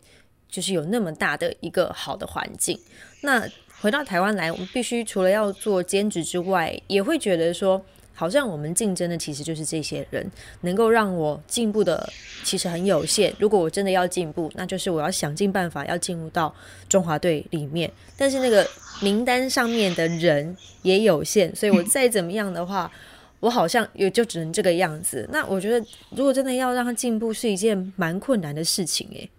[0.50, 2.80] 就是有那么大的一个好的环境。
[3.22, 3.48] 那
[3.80, 10.30] 回到台湾来，我们必须除了要做兼职之外，也会觉得说，好像我们竞争的其实就是这些人，
[10.62, 12.08] 能够让我进步的
[12.44, 13.34] 其实很有限。
[13.40, 16.54] 如果我真的要进步，那就是我要想尽办法要进入到
[16.88, 18.68] 中华队里面，但是那个
[19.02, 22.92] 名单上面的人也有限，所以我再怎么样的话，
[23.40, 25.28] 我好像也就只能这个样子。
[25.32, 29.30] 那我觉得，如果真的要让他进步，是一件蛮困难的事情诶。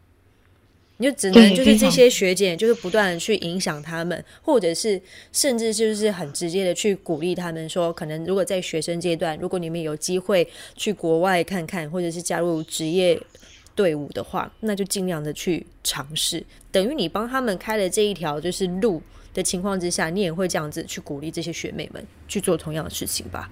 [0.99, 5.01] 你就只能就是这些学姐，就是不断的去影响他们，或者是
[5.33, 13.21] 甚至就是很直接的去鼓励他们说，可能如果在学生阶段，如果你们有机会去国外看看，或者是加入职业
[13.75, 16.45] 队伍的话，那就尽量的去尝试。
[16.71, 19.03] 等于你帮他们开了这一条就是路
[19.35, 23.51] 的情况之下，你也会这样子去鼓励这些学妹们去做同样的事情吧？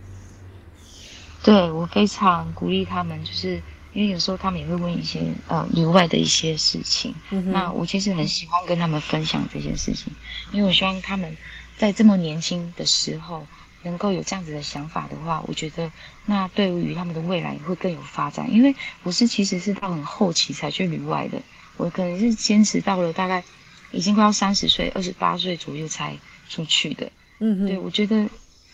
[1.43, 3.59] 对我非常鼓励他们，就是
[3.93, 10.13] 因为有时候他们也会问一些呃旅外的一些事情，嗯那我其实很喜欢跟他们分享这些事情，
[10.53, 11.37] 因为我希望他们
[11.77, 13.47] 在这么年轻的时候
[13.83, 15.91] 能够有这样子的想法的话，我觉得
[16.27, 18.53] 那对于他们的未来会更有发展。
[18.53, 21.41] 因为我是其实是到很后期才去旅外的，
[21.77, 23.43] 我可能是坚持到了大概
[23.91, 26.17] 已经快要三十岁、二十八岁左右才
[26.49, 27.11] 出去的。
[27.39, 28.29] 嗯对，我觉得，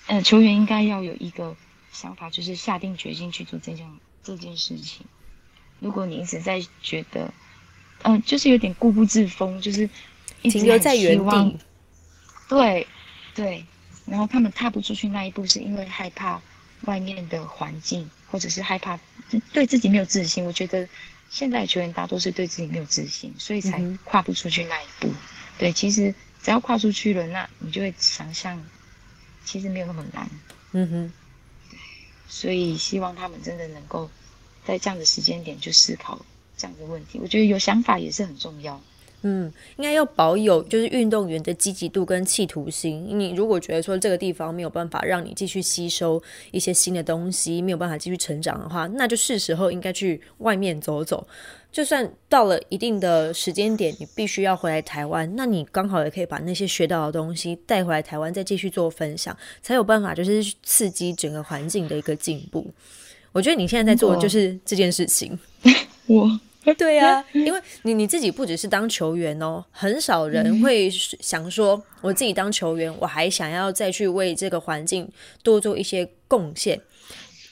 [0.09, 1.57] 呃，球员应该要有一个
[1.96, 3.88] 想法，就是下定决心去做这件
[4.22, 5.06] 这件事情。
[5.80, 7.32] 如果你一直在觉得，
[8.02, 9.88] 嗯、就是有点固步自封，就是
[10.42, 11.59] 一直停留在原地。
[12.48, 12.87] 对，
[13.35, 13.64] 对，
[14.04, 16.40] 然后他们踏不出去那一步，是因为害怕
[16.82, 18.98] 外面的环境，或者是害怕
[19.52, 20.44] 对自己没有自信。
[20.44, 20.87] 我觉得
[21.30, 25.11] 现在的球员大多是对自己没有自信，所以才跨不出去那一步。
[25.59, 28.62] 对，其实只要跨出去了，那你就会想象，
[29.44, 30.28] 其实没有那么难。
[30.72, 31.12] 嗯哼，
[32.28, 34.10] 所以希望他们真的能够
[34.64, 36.24] 在这样的时间点去思考
[36.56, 37.18] 这样的问题。
[37.22, 38.80] 我觉得有想法也是很重要。
[39.22, 43.07] 嗯，应该要保有就是运动员的积极度跟企图心。
[43.18, 51.26] 你如果觉得说这个地方没有办法让你继续吸收一些新的东西，没有办法继续成长的话，那就是时候应该去外面走走。
[51.72, 62.66] 就算到了一定的时间点，你必须要回来台湾，那你刚好也可以把那些学到的东西带回来台湾，再继续做分享，才有办法就是刺激整个环境的一个进步。
[63.33, 65.38] 我觉得你现在在做的就是这件事情。
[66.07, 66.40] 我
[66.74, 75.09] 对啊，因为你你自己不只是当球员哦，很少人会想说，我自己当球员，我还想要再去为这个环境
[75.42, 76.81] 多做一些贡献。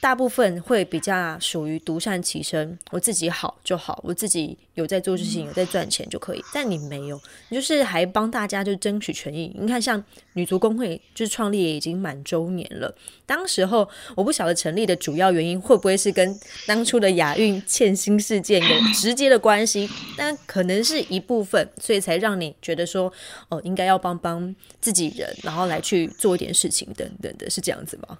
[0.01, 6.43] 大部分会比较属于独善其身，我自己好就好，我自己有在做事情，有在赚钱就可以。
[6.53, 9.55] 但你没有，你就是还帮大家就争取权益。
[9.59, 10.03] 你看，像
[10.33, 12.93] 女足工会就是创立也已经满周年了，
[13.25, 23.11] 当时候我不晓得成立的主要原因会不会是跟当初的亚运欠薪事件有直接的关系，但可能是一部分，所以才让你觉得说，
[23.49, 28.19] 哦，应该要帮帮自己人，然后来去做一点事情等等的，是这样子吗？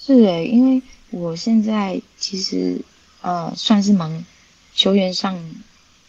[0.00, 2.80] 是诶，因为我现在其实
[3.22, 4.24] 呃算是蛮
[4.74, 5.38] 球员上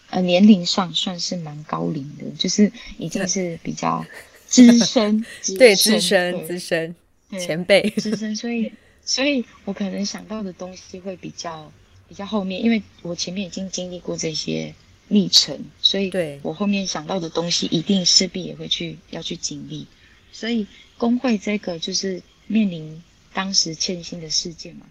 [0.09, 4.05] 呃年龄上算是蛮高龄的，就是已经是比较
[4.47, 5.25] 资深，
[5.57, 6.95] 对，资深资深
[7.31, 8.71] 前辈，资深，所以
[9.03, 11.71] 所以我可能想到的东西会比较
[12.07, 14.73] 比较后面，因为我前面已经经历过这些
[15.07, 19.87] 历程，所以对我后面想到的东西一定势必也会去要去经历，
[20.31, 20.67] 所以
[20.97, 23.01] 工会这个就是面临
[23.35, 24.87] 当时欠薪的事件嘛，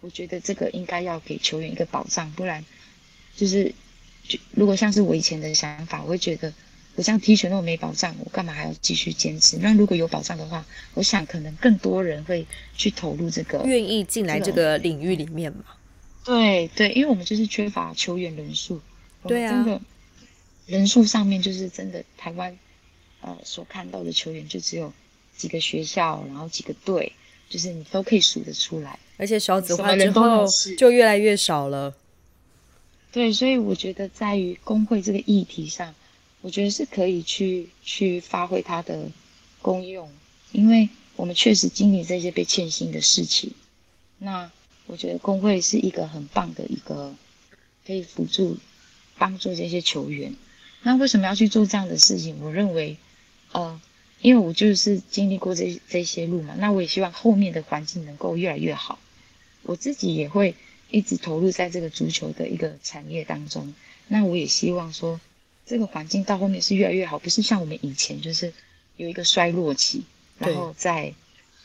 [0.00, 2.64] 我觉得这个应该要给球员一个保障，不然
[3.36, 3.72] 就是
[4.26, 6.52] 就如果像是我以前的想法，我会觉得。
[6.96, 9.56] 我这样踢球那么没保障，我干嘛还要继续坚持？
[9.58, 12.44] 那如果有保障的话，我想可能更多人会
[12.76, 13.62] 去投入这个。
[13.64, 15.64] 愿意进来这个领域里面嘛？
[16.24, 18.80] 对对，因为我们就是缺乏球员人数，
[19.22, 19.80] 对啊，真的
[20.66, 22.58] 人数上面就是真的台湾
[23.20, 24.92] 呃所看到的球员就只有
[25.36, 27.12] 几个学校，然后几个队，
[27.50, 30.46] 就是你都可以数得出来，而且少子化之后
[30.78, 31.94] 就越来越少了。
[33.12, 35.92] 对，所以我觉得在于工会这个议题上，
[36.42, 39.10] 我觉得是可以去去发挥它的
[39.60, 40.08] 功用，
[40.52, 43.52] 因为我们确实经历这些被欠薪的事情。
[44.18, 44.48] 那
[44.86, 47.12] 我觉得工会是一个很棒的一个
[47.84, 48.56] 可以辅助
[49.18, 50.32] 帮助这些球员。
[50.82, 52.38] 那为什么要去做这样的事情？
[52.40, 52.96] 我认为，
[53.50, 53.80] 呃，
[54.20, 58.98] 因为我就是经历过这这些路嘛，那我也希望后面的环境能够越来越好。
[59.62, 60.54] 我自己也会。
[60.92, 63.72] 一直投入在这个足球的一个产业当中，
[64.08, 65.20] 那我也希望说，
[65.64, 68.52] 这个环境到后面是越来越好，不是像我们以前就是
[68.96, 70.02] 有一个衰落期，
[70.40, 71.14] 然后再，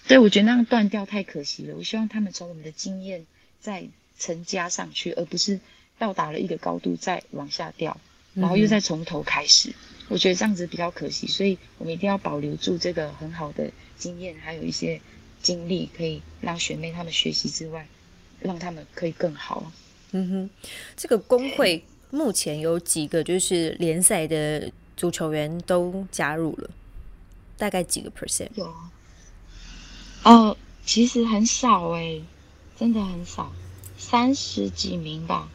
[0.07, 1.75] 对我觉得那样断掉太可惜了。
[1.75, 3.25] 我希望他们从我们的经验
[3.59, 3.85] 再
[4.19, 5.59] 成加上去，而不是
[5.97, 7.99] 到达了一个高度再往下掉，
[8.35, 9.73] 然后又再从头开始。
[10.07, 15.01] 我觉得这样子比较可惜，所以我们一定要保留住这个很好的经验，还有一些
[15.41, 17.87] 经历，可以让学妹他们学习之外。
[18.41, 19.71] 让他们可以更好。
[20.11, 20.49] 嗯哼，
[20.95, 26.69] 这个工会目前有几个就是联赛的足球员都加入了，
[27.57, 28.49] 大概几个 percent？
[28.53, 28.71] 有，
[30.23, 32.21] 哦，其实很少哎，
[32.77, 33.51] 真的很少，
[33.97, 35.49] 三十几名吧。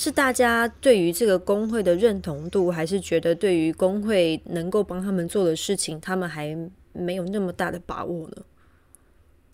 [0.00, 6.56] 是大家对于这个工会的认同度，还是觉得对于工会能够帮他们做的事情，他们还
[6.92, 8.36] 没有那么大的把握呢？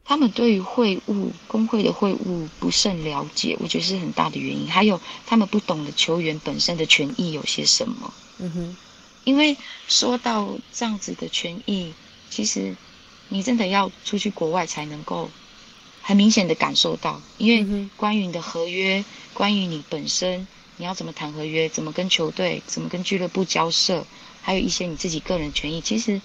[0.04, 4.70] 他们对于会务工会的会务不甚了解，我觉得是很大的原因。
[4.70, 8.12] 还有他们不懂得球员本身的权益有些什么。
[8.36, 8.76] 嗯哼，
[9.24, 9.56] 因为
[9.88, 11.94] 说到这样子的权益，
[12.28, 12.76] 其实
[13.30, 15.30] 你真的要出去国外才能够
[16.04, 17.20] 很明显的感受到。
[17.38, 20.46] 因为关于你的合约，关于你本身
[20.76, 24.06] 你要怎么谈合约，怎么跟球队，怎么跟俱乐部交涉，
[24.40, 26.20] 还有一些你自己个人权益，其实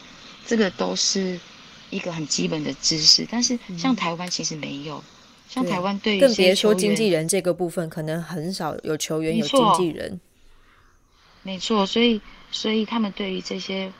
[0.45, 1.39] 这个都是。
[1.91, 5.03] 一个很基本的知识，但是像台湾其实没有，
[5.49, 10.21] 像台湾对于更别说经纪人这个部分，可能很少有球员有经纪人。
[11.41, 12.21] 没错，所以
[12.51, 13.91] 所以他们对于这些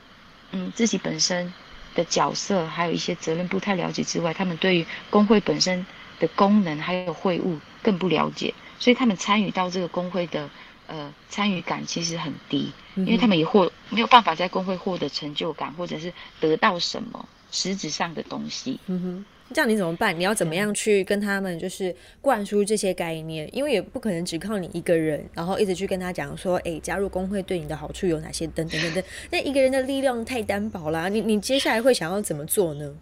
[0.51, 1.51] 嗯自己本身
[1.95, 5.85] 的角色，还有一些责任不太了解之外，他们对于工会本身
[6.19, 10.49] 的功能还有会务更不了解，所以他们参与到这个工会的
[10.87, 17.27] 呃参与感其实很低，因为他们也获没有办法在工会获得成就感，或者是得到什么。
[17.51, 20.18] 实质上的东西，嗯哼，这样你怎么办？
[20.18, 23.50] 你要怎么样去跟他们就是灌输这些概念？
[23.56, 28.45] 因为也不可能只靠你一个人，然后一直去跟他讲说，哎，加入工会对你的好处有哪些？
[28.47, 29.04] 等等等等。
[29.32, 32.95] 那一个人的力量太单薄了，你你接下来会想要怎么做呢？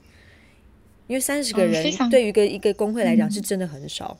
[1.07, 4.17] 因为三十个人对于一个一个工会来讲是真的很少，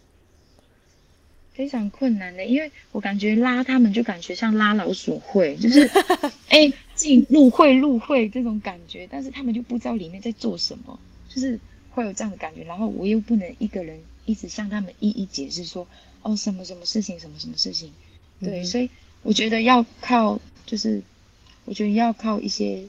[1.54, 2.46] 非常困难的。
[2.46, 5.90] 因为我感觉拉他们就感觉像拉老鼠会，就是
[6.50, 6.72] 哎。
[6.98, 11.00] 进入会入会这种感觉，但是他们就不知道里面在做什么，
[11.30, 11.60] 就是
[11.98, 12.64] 会有这样的感觉。
[12.64, 15.88] 然后我又不能一个人一直向他们一一解释说，
[16.22, 17.92] 哦，什么什么事情，什么什么事情，
[18.40, 18.90] 对，所以
[19.24, 21.02] 我觉得要靠，就是
[21.66, 22.84] 我觉得要靠一些，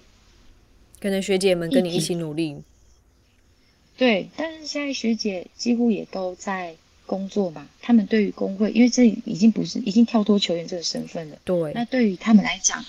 [1.00, 2.62] 可能学姐们跟你一起努力。
[3.96, 12.84] 对，但是现在学姐几乎也都在工作嘛，他们对于工会，因为这已经不是已经跳脱球员这个身份了，对，那对于他们来讲。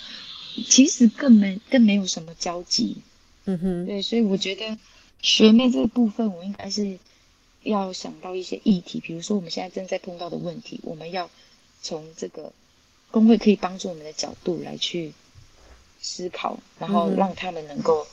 [0.67, 2.97] 其实更没更没有什么交集，
[3.45, 4.77] 嗯哼，对，所以我觉得
[5.21, 6.97] 学妹这个部分，我应该是
[7.63, 11.29] 要想到一些议题，比如说我们现在正在碰到的问题，我们要
[11.81, 12.51] 从这个
[13.11, 15.13] 工会可以帮助我们的角度来去
[16.01, 18.07] 思考，然后让他们能够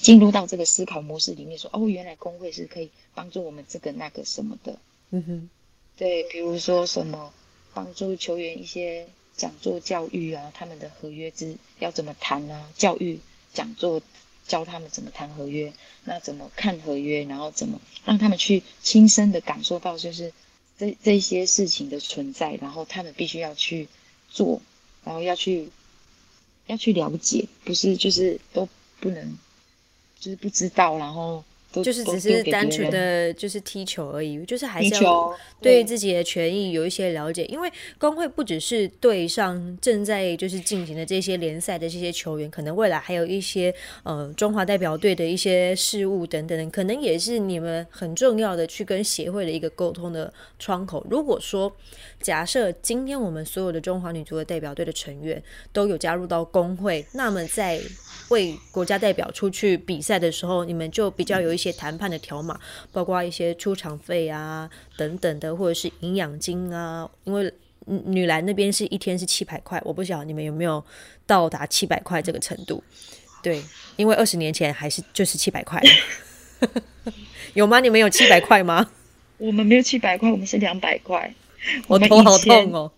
[0.00, 4.78] 进入到这个思考模式里面，说哦，原来工会是可以帮助我们这个那个什么的，
[5.10, 5.50] 嗯哼，
[5.96, 7.32] 对，比如说什么
[7.74, 9.06] 帮助球员一些。
[9.36, 12.68] 讲座教育啊，他们的合约之要怎么谈啊？
[12.76, 13.18] 教育
[13.54, 14.02] 讲座
[14.50, 15.72] 教他们怎么谈合约，
[16.04, 20.32] 那怎么看合约，然后怎么让他们去亲身的感受到，就是
[20.76, 23.88] 这这些事情的存在，然后他们必须要去
[24.28, 24.60] 做，
[25.04, 25.70] 然后要去
[26.66, 29.38] 要去了解，不是就是都不能，
[30.18, 31.44] 就是不知道，然后。
[31.72, 37.44] 就是只是单纯的就是踢球而已，就是还是要对自己的权益有一些了解。
[37.44, 51.06] 因为工会不只是对上正在就是进行的这些联赛的这些球员，可能未来还有一些呃中华代表队的一些事务等等，可能也是你们很重要的去跟协会的一个沟通的窗口。
[51.08, 51.72] 如果说
[52.20, 55.42] 假设今天我们所有的中华女足的代表队的成员
[55.72, 57.80] 都有加入到工会，那么在
[58.30, 61.60] 为国家代表出去比赛的时候，你们就比较有一。
[61.60, 62.58] 些谈判的条码，
[62.90, 64.66] 包括一些出场费啊
[64.96, 67.06] 等等的，或者是营养金啊。
[67.24, 67.52] 因为
[67.84, 70.82] 女篮那边是一天是七百块，我不晓得你们有没有
[71.26, 72.82] 到达七百块这个程度。
[73.42, 73.62] 对，
[73.96, 75.82] 因为二十年前还是就是七百块，
[77.52, 77.78] 有吗？
[77.80, 78.90] 你们有七百块吗？
[79.36, 81.30] 我们没有七百块，我们是两百块。
[81.88, 82.90] 我头好痛哦，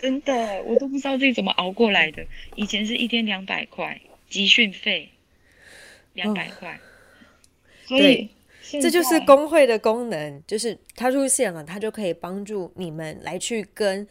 [0.00, 2.24] 真的，我都不知道自己怎么熬过来的。
[2.54, 4.00] 以前是一天两百块
[4.34, 5.08] 集训费，
[6.14, 6.80] 两百块，
[7.86, 8.28] 所以
[8.82, 14.04] 这就是工会的功能，就是它出现了，它就可以帮助你们来去跟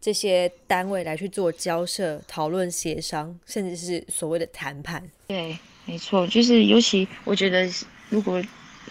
[0.00, 5.02] 这些单位来去做交涉、讨论、协商，甚至是所谓的谈判。
[5.26, 7.68] 对，没错，就是尤其我觉得，
[8.10, 8.40] 如果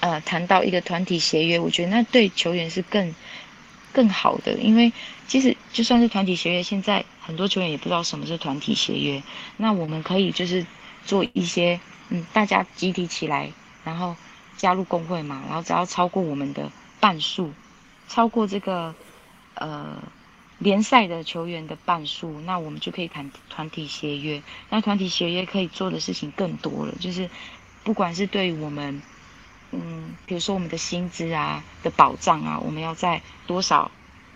[0.01, 3.15] 呃谈到一个团体协约，我觉得那对球员是更。
[3.93, 4.91] 更好的，因为
[5.27, 9.24] 其实就算是团体协约，现在很多球员也不知道什么是团体协约。
[9.57, 10.65] 那我们可以就是
[11.05, 13.51] 做一些，嗯，大家集体起来，
[13.84, 14.15] 然后
[14.57, 17.51] 加入工会嘛，然后只要超过我们的半数，
[18.07, 18.93] 超过这个
[19.55, 19.97] 呃
[20.59, 24.43] 联赛的球员的半数，那我们就可以谈团体协约。
[24.69, 27.30] 那团体协约可以做的事情更多了，就是
[27.84, 29.01] 不管是对于我们。
[29.76, 33.89] 嗯，比如说我们的薪资啊的保障啊，我们要在多少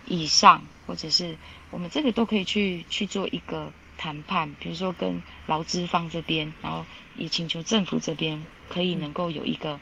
[0.04, 1.36] 以上，或者是
[1.70, 4.54] 我们这个都可以去去做一个谈判。
[4.60, 6.84] 比如说跟劳资方这边，然后
[7.16, 9.78] 也请求政府这边可以能够有一个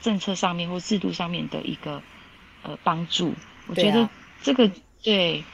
[0.00, 2.02] 政策上面或制度上面的一个
[2.62, 3.34] 呃帮助。
[3.66, 4.08] 我觉得
[4.42, 4.70] 这个
[5.02, 5.44] 对，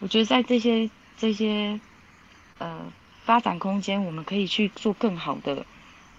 [0.00, 1.80] 我觉得在这些这些
[2.58, 2.92] 呃
[3.24, 5.66] 发展空间，我们可以去做更好的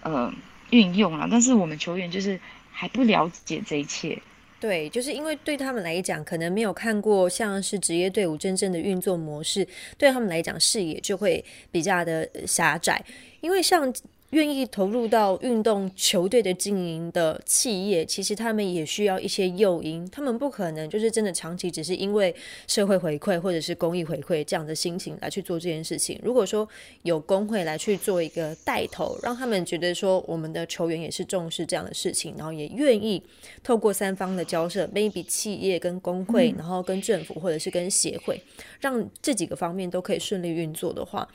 [0.02, 0.34] 呃。
[0.72, 2.42] 运用了，但是我们球员就是
[2.72, 4.24] 还不了解这一切。
[4.66, 13.00] 对，就是因为对他们来讲，可能没有看过像是职业队伍真正的运作模式，对他们来讲视野就会比较的狭窄。
[13.42, 13.94] 因为像。
[14.36, 20.06] 愿意投入到运动球队的经营的企业，其实他们也需要一些诱因。
[20.10, 22.36] 他们不可能就是真的长期只是因为
[22.68, 26.20] 社会回馈或者是公益回馈这样的心情来去做这件事情。
[26.22, 26.68] 如果说
[27.04, 33.24] 有工会来去做一个带头，让他们觉得说我们的球员也是重视这样的事情，然后也愿意
[33.64, 38.42] 透过三方的交涉，maybe 企业跟工会，然后跟政府或者是跟协会，
[38.82, 41.26] 让这几个方面都可以顺利运作的话。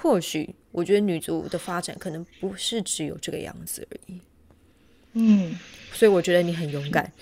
[0.00, 4.20] 或许我觉得女足的发展可能不是只有这个样子而已，
[5.12, 5.58] 嗯，
[5.92, 7.12] 所以我觉得你很勇敢，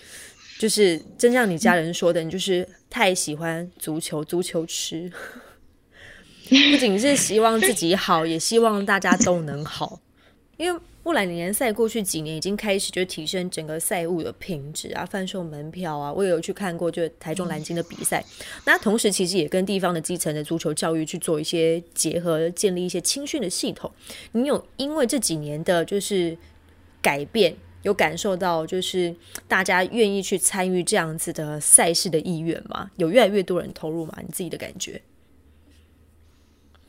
[0.58, 5.10] 就是真像你家人说的，你就是太喜欢足球，足球吃，
[6.48, 10.00] 不仅是希望自己好，也希望大家都能好，
[10.56, 10.80] 因为。
[11.08, 18.22] 布兰联赛过去几年已经开始就提升整个赛务的品质啊，贩售门票啊，我也有去看过，就台中蓝鲸的比赛。
[18.66, 23.90] 那同时其实也跟地方的基层的足球教育去做一些结合，建立一些青训的系统。
[24.32, 26.36] 你有因为这几年的就是
[27.00, 29.16] 改变，有感受到就是
[29.48, 32.90] 大家愿意去参与这样子的赛事的意愿吗？
[32.96, 34.18] 有越来越多人投入吗？
[34.20, 35.00] 你自己的感觉？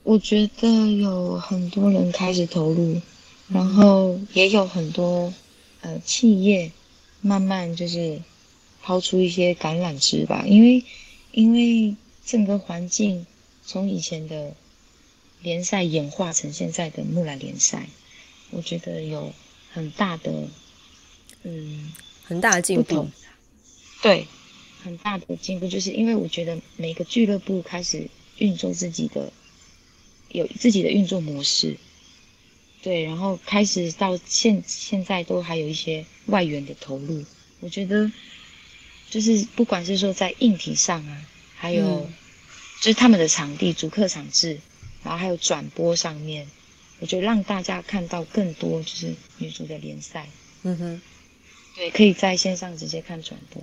[0.03, 2.99] 我觉得有很多人开始投入。
[3.51, 5.33] 然后也有很多，
[5.81, 6.71] 呃，企业
[7.21, 8.21] 慢慢就是
[8.81, 10.83] 抛出一些橄榄枝吧，因为
[11.31, 11.95] 因为
[12.25, 13.25] 整个环境
[13.65, 14.53] 从以前的
[15.41, 17.89] 联赛演化成现在的木兰联赛，
[18.51, 19.33] 我觉得有
[19.73, 20.47] 很大的，
[21.43, 21.91] 嗯，
[22.23, 23.07] 很大的进步。
[24.03, 24.27] 对，
[24.83, 29.33] 很大的进步，就是因为我觉得每个俱乐部开始运作自己的，
[30.29, 31.77] 有自己的运作模式。
[32.81, 37.25] 对，然后开始到现现在都还有一些外援的投入，
[37.59, 38.09] 我觉得
[39.09, 41.25] 就是不管是说在硬体上啊，
[41.57, 42.09] 还有
[42.79, 44.57] 就是他们的场地主客场制，
[45.03, 46.47] 然后还有转播上面，
[46.99, 50.29] 我觉得让大家看到更多就是女足的联赛。
[50.63, 51.01] 嗯哼，
[51.75, 53.61] 对，可以在线上直接看转播，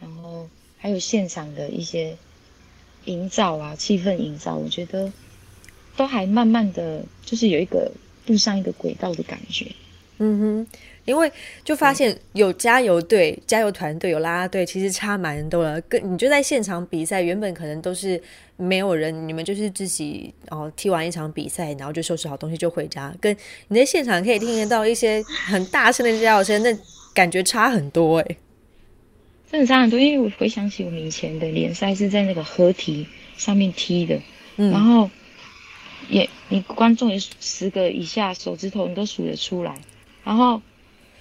[0.00, 0.48] 然后
[0.78, 2.16] 还有现场的一些
[3.06, 5.12] 营造啊，气氛营造，我觉得
[5.96, 7.90] 都还慢慢的就是有一个。
[8.24, 9.66] 步上一个轨道的感觉，
[10.18, 10.66] 嗯哼，
[11.04, 11.30] 因为
[11.64, 15.80] 就发现有加油队、加油团队、有啦啦队，其实差蛮多了。
[15.82, 18.22] 跟你就在现场比赛，原本可能都是
[18.56, 23.12] 没有人，你们就是自己哦踢完一场比赛，然后就收拾好东西就回家。
[23.20, 23.36] 跟
[23.68, 26.72] 你在现场可以听得到一些很大声的叫声，那
[27.12, 28.36] 感觉差很多哎，
[29.50, 29.98] 真的差很多。
[29.98, 33.06] 因为我回想起我们以前的联赛是在那个合体
[33.36, 34.20] 上面踢的，
[34.56, 35.10] 然后。
[36.12, 39.74] 也，你观众也十个以下手指头你都数得出来，
[40.22, 40.60] 然后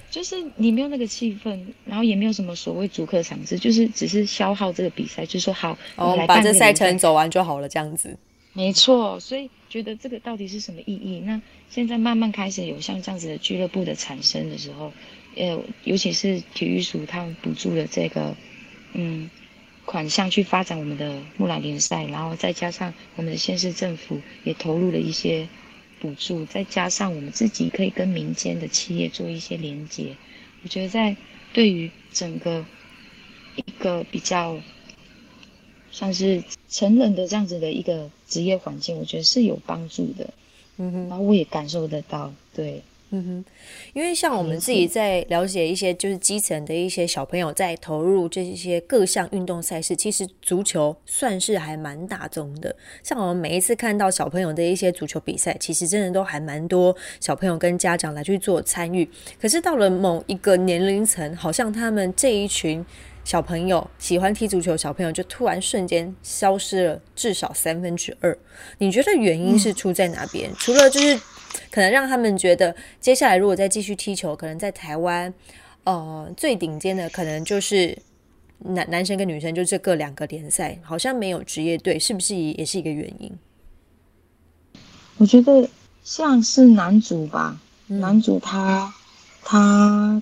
[0.10, 8.18] 就是你没有那个气氛，然后也没有什么所谓主客场制，就是只是消耗这个比赛，就说好，哦，把这赛程走完就好了，这样子。
[8.54, 11.22] 没错，所以觉得这个到底是什么意义？
[11.26, 14.92] 那现在慢慢开始有像这样子的俱乐部的产生的时候，
[15.38, 18.36] 呃，尤其是体育署他们补助的这个，
[18.92, 19.30] 嗯，
[19.86, 25.48] 款项去发展我们的木兰联赛，然后再加上我们的县市政府也投入了一些
[26.00, 30.16] 补助，再加上我们自己可以跟民间的企业做一些连接，
[30.64, 31.16] 我觉得在
[31.52, 32.66] 对于整个
[33.56, 34.58] 一个比较
[35.92, 40.30] 算是成人的这样子的一个职业环境，我觉得是有帮助的。
[40.78, 42.82] 嗯哼，然后我也感受得到，对。
[43.14, 43.46] 嗯哼，
[43.92, 52.74] 因为像我们自己在了解一些就是基层的一些小朋友在投入这些各项运动赛事，其实足球算是还蛮大众的。
[53.04, 59.06] 像我们每一次看到小朋友的一些足球比赛，其实真的都还蛮多小朋友跟家长来去做参与。
[59.42, 62.86] 可是到了某一个年龄层，好像他们这一群
[63.26, 68.38] 小朋友喜欢踢足球，小朋友就突然瞬间消失了，至少三分之二。
[68.78, 70.50] 你觉得原因是出在哪边？
[70.58, 71.20] 除了就是。
[71.70, 75.34] 可能让他们觉得，接下来如果再继续踢球，可能在台湾，
[75.86, 77.98] 呃，最顶尖的可能就是
[78.60, 83.32] 男男生跟女生就这各两个联赛，好像没有职业队，是不是也是一个原因？
[85.18, 85.70] 我觉得
[86.04, 88.94] 像是男主吧，男主他
[89.44, 90.22] 他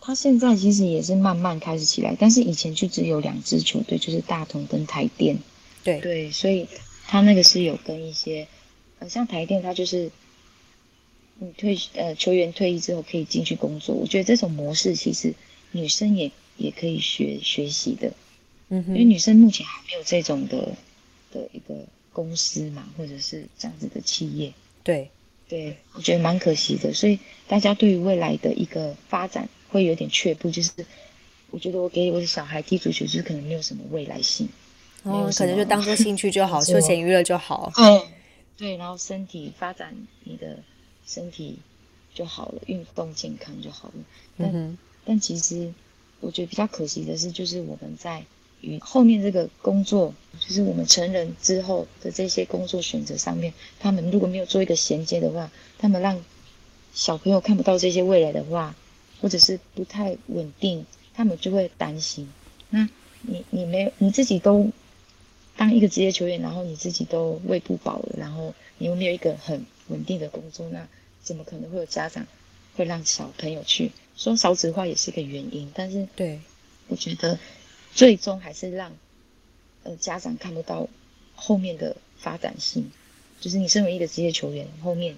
[0.00, 5.38] 他现在其实也是慢慢开始起来，但是以前就只有两支球队，就是大同跟台电，
[5.82, 6.68] 对对，所以
[7.06, 8.46] 他那个是有跟一些。
[9.08, 10.10] 像台电，它就是
[11.38, 13.94] 你退呃球员退役之后可以进去工作。
[13.94, 15.34] 我觉得这种模式其实
[15.72, 18.12] 女生也也可以学学习的，
[18.68, 20.72] 嗯，因为女生目前还没有这种的
[21.32, 21.74] 的一个
[22.12, 24.52] 公司嘛，或者是这样子的企业。
[24.82, 25.10] 对，
[25.48, 26.94] 对我觉得蛮可惜的。
[26.94, 27.18] 所以
[27.48, 30.70] 大家对于未来的一个发展会有点却步，就是
[31.50, 34.48] 我觉得我给我的小孩踢足球，就是可能没有什么未来性，
[35.02, 37.70] 哦，可能就当做兴趣就好， 休闲娱乐就好。
[37.74, 37.84] 对。
[38.56, 40.58] 对，然后身体发展，你的
[41.06, 41.58] 身体
[42.14, 43.94] 就好了，运动健康就好了。
[44.38, 45.72] 但但其实
[46.20, 48.24] 我觉得比较可惜的是，就是我们在
[48.60, 56.24] 与后面这个工作，就是我们成人之后的这些工作选择上面，他们如果没有做一个衔接的话，他们让
[56.92, 58.76] 小朋友看不到这些未来的话，
[59.20, 62.32] 或者是不太稳定，他们就会担心。
[62.70, 62.88] 那
[63.22, 64.70] 你你没有你自己都。
[65.56, 70.86] 当一个职业球员，然后你自己都喂不饱了，然后你又没有一个很稳定的工作，那
[71.22, 72.26] 怎么可能会有家长
[72.76, 75.70] 会让小朋友去说少子化也是一个原因？
[75.74, 76.40] 但是，对，
[76.88, 77.38] 我觉得
[77.94, 78.92] 最终还是让
[79.84, 80.88] 呃家长看不到
[81.34, 82.90] 后面的发展性，
[83.40, 85.16] 就是你身为一个职业球员，后面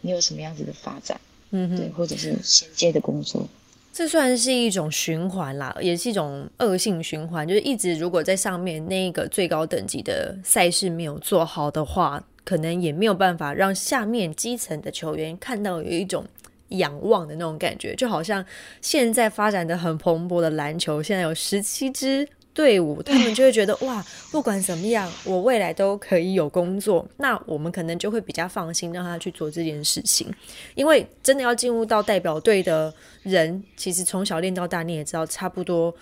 [0.00, 1.20] 你有什么样子的发展？
[1.50, 3.48] 嗯，对，或者是衔接的工作。
[3.96, 7.48] 这算是一种循环啦，也是一种恶性循环。
[7.48, 16.26] 就是一直如果在上面那个最高等级的赛事没有做好的话，可能也没有办法让下面基层的球员看到有一种
[16.68, 17.94] 仰望的那种感觉。
[17.94, 18.44] 就好像
[18.82, 22.28] 现在发展的很蓬勃的篮球，现在有十七支。
[22.56, 24.02] 队伍，他们就会觉得 哇，
[24.32, 27.06] 不管怎么样，我未来都可以有工作。
[27.18, 30.26] 那我们可能就会比较放心，让他去做这件事情。
[30.74, 32.92] 因为真的要进入到代表队的
[33.22, 35.94] 人，其实从小练到大，你也知道，差不多，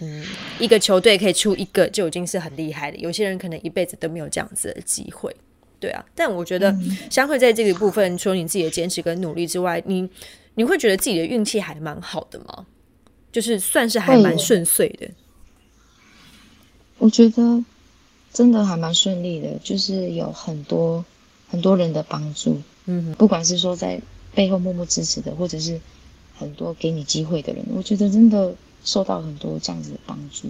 [0.00, 0.24] 嗯，
[0.58, 2.96] 一个球队可以出一个就已经是很厉害的。
[2.98, 5.32] 有些人可能一辈子都没有这样子的机会，
[5.78, 6.04] 对啊。
[6.16, 6.76] 但我觉得，
[7.08, 10.10] 相会在这个部分，除了你自己的坚持跟努力之外，你
[10.56, 12.66] 你会觉得自己的运气还蛮好的吗？
[13.30, 15.08] 就是算是还蛮顺遂的。
[17.02, 17.64] 我觉得
[18.32, 21.04] 真的还蛮顺利的，就是有很多
[21.50, 24.00] 很多人的帮助，嗯，不管是说在
[24.32, 25.80] 背后默默支持的，或者是
[26.38, 30.46] 很多给你机会的人，我觉得真的受到很多这样子的帮助，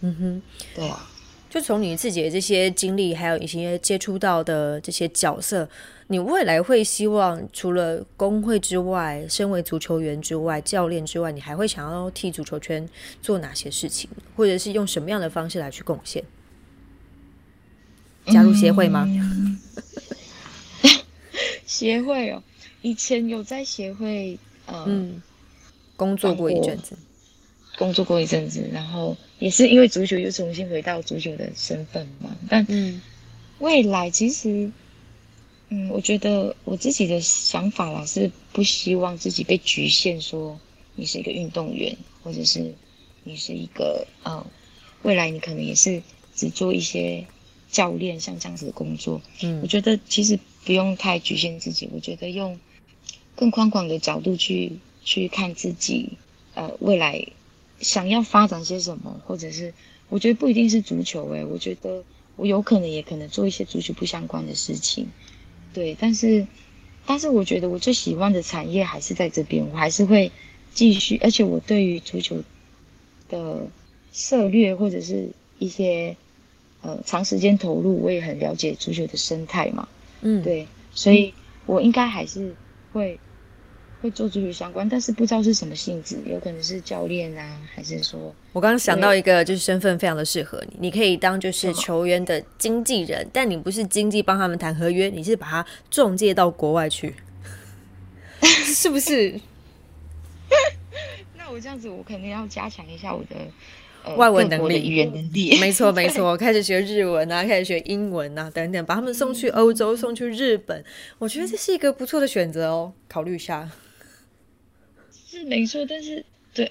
[0.00, 0.42] 嗯哼，
[0.74, 1.08] 对啊，
[1.54, 5.68] 就从你自己的这些经历，还有一些接触到的这些角色。
[6.08, 12.84] 你未来会希望除了工会之外，身为足球员之外、教练之外，你还会想要替足球圈
[13.22, 16.24] 做哪些事情，或者是用什么样的方式来去贡献？
[18.26, 19.06] 加入协会吗？
[21.64, 22.42] 协会哦，
[22.82, 24.36] 以前有在协会
[24.66, 24.84] 呃
[25.94, 26.98] 工作过一阵子，
[27.76, 32.36] 工作过一阵子，然后也是因为足球又重新回到足球的身份嘛。
[32.48, 32.66] 但
[33.58, 34.70] 未来其实。
[35.70, 40.60] 嗯，我觉得我自己的想法啦，是不希望自己被局限，说
[40.94, 42.74] 你是一个运动员，或者是
[43.24, 44.46] 你是一个呃，
[45.02, 46.02] 未来你可能也是
[46.34, 47.24] 只做一些
[47.70, 49.22] 教练像这样子的工作。
[49.40, 52.60] 嗯，我觉得其实不用太局限自己，我觉得用
[53.34, 54.70] 更宽广的角度去
[55.02, 56.10] 去看自己，
[56.52, 57.26] 呃，未来
[57.84, 59.72] 想要发展些什么，或者是
[60.08, 62.02] 我觉得不一定是足球，诶，我觉得
[62.36, 65.06] 我有可能也可能做一些足球不相关的事情。
[65.72, 66.46] 对，但是
[67.06, 70.32] 但是我觉得我最喜欢的产业还是在这边，我还是会
[70.72, 72.42] 继续，而且我对于足球
[73.28, 73.66] 的
[74.12, 75.28] 策略或者是
[75.58, 76.16] 一些
[76.82, 79.88] 呃长时间投入，我也很了解足球的生态嘛，
[80.22, 81.34] 嗯，对，所以
[81.66, 82.54] 我应该还是
[82.92, 83.20] 会
[84.04, 97.14] 会做足球相关，但是不知道是什么性质，有可能是教练啊，还是说我刚刚想到一个，就是身份非常的适合你，你可以当就是球员的经纪人，但你不是经纪帮他们谈合约，你是把他中介到国外去，
[98.44, 99.40] 是不是？
[101.38, 103.36] 那我这样子，我肯定要加强一下我的。
[104.04, 110.84] 呃外文能力语言能力，没错，没 错，开始学日文啊，开始学英文啊，等等，把他们送去欧洲，送去日本，
[111.16, 113.66] 我觉得这是一个不错的选择哦，考虑一下。
[115.34, 116.24] 是没错，但是
[116.54, 116.70] 对，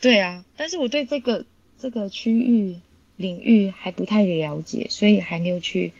[0.00, 1.44] 对啊，但是我对这个
[1.78, 2.76] 这个区域
[3.16, 5.92] 领域还不太了解，所以还没有去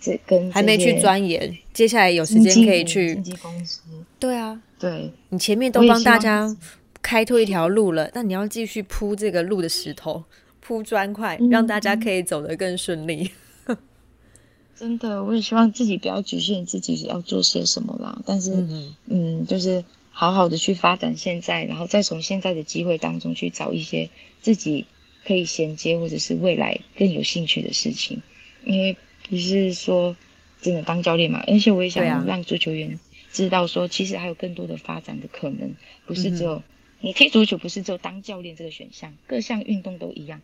[0.00, 3.24] 这跟还没去钻研，接下来有时间可以去经。
[3.24, 3.80] 纪公司，
[4.18, 6.54] 对啊，对，你前面都帮大家
[7.00, 10.22] 开拓一条路了，那你要继续铺这个路的石头，
[10.60, 13.30] 铺砖块，嗯让大家可以走得更顺利。
[14.76, 19.84] 真的，我也希望自己不要局限自己要做些什么啦，但是嗯嗯，就是
[20.20, 24.10] 好好的去发展现在，然后再从现在的机会当中去找一些
[24.42, 24.84] 自己
[25.24, 28.20] 可以衔接或者是未来更有兴趣的事情，
[28.62, 28.98] 因为
[29.30, 30.14] 不是说
[30.60, 33.00] 真的当教练嘛，而且我也想让足球员
[33.32, 36.62] 知道说，其实还有更多的发展的可能，不是只嗯有、
[37.00, 40.42] 你踢足球不是只有当教练这个选项，各项运动都一样。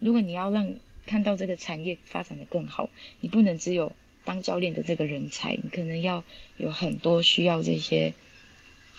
[0.00, 0.74] 如果你要让
[1.06, 2.90] 看到这个产业发展的更好，
[3.20, 3.92] 你不能只有
[4.24, 6.24] 当教练的这个人才，你可能要
[6.56, 8.12] 有很多需要这些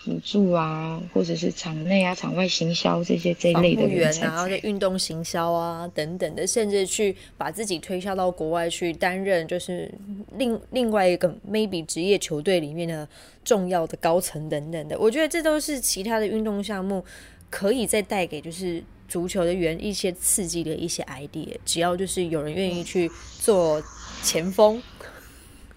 [0.04, 4.26] 辅助啊，或者是场内啊、场外行销这些这一类的人才。
[4.26, 9.92] 然后在运动行销啊等等的，甚至去把自己推销到国外去担任，就是
[10.36, 13.06] 另另外一个 maybe 职业球队里面的
[13.44, 14.98] 重要的高层等等的。
[14.98, 17.04] 我觉得这都是其他的运动项目
[17.50, 23.82] 可以再带给就是足球的员一些刺激的一些 idea，只要就是有人愿意去做
[24.22, 24.82] 前锋，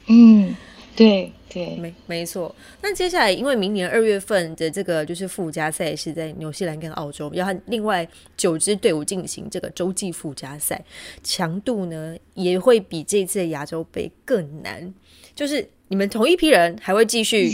[0.07, 0.55] 嗯，
[0.95, 10.83] 对对，没没错，那接下来因为明年二月份的这个就是附加赛是在纽西兰跟澳洲，要和另外九支队伍进行这个洲际附加赛，
[11.23, 14.93] 强度呢也会比这次的亚洲杯更难。
[15.35, 17.51] 就是你们同一批人还会继续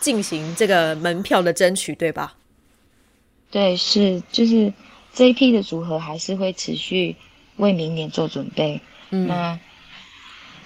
[0.00, 2.36] 进行这个门票的争取，对吧？
[3.50, 4.72] 对，是就是
[5.12, 7.14] 这一批的组合还是会持续
[7.56, 8.80] 为明年做准备。
[9.10, 9.58] 嗯那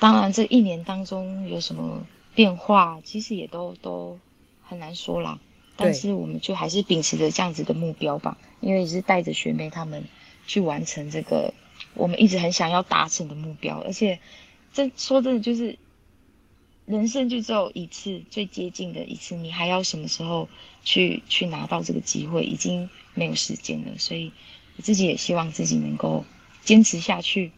[0.01, 4.19] 当然，这一年当中有什么变化，其实也都都
[4.63, 5.41] 很难说啦。
[5.77, 10.05] 但是我们就还是秉持着这样子的目标吧，因为也是带着学妹他们
[10.47, 11.53] 去完成这个
[11.95, 13.79] 我们一直很想要达成的目标。
[13.81, 14.21] 而且，
[14.73, 15.79] 这说真的就是
[16.87, 20.49] 人生就只有一次，最接近的一次，你还要什么时候
[20.83, 23.99] 去去拿到这个机会，已经没有时间了。
[23.99, 24.33] 所以
[24.77, 26.25] 我自己也希望自己能够
[26.63, 27.53] 坚持下去，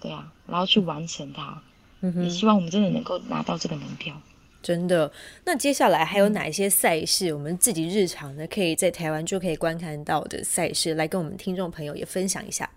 [0.00, 1.62] 对啊，然后去完成它。
[2.00, 4.14] 也希望我们真的能够拿到这个门票。
[4.62, 5.10] 真的。
[5.44, 12.68] 那接下来还有哪一些赛事，我们自己日常呢可以在台湾就可以观看到的赛事，来跟我们听众朋友也分享一下？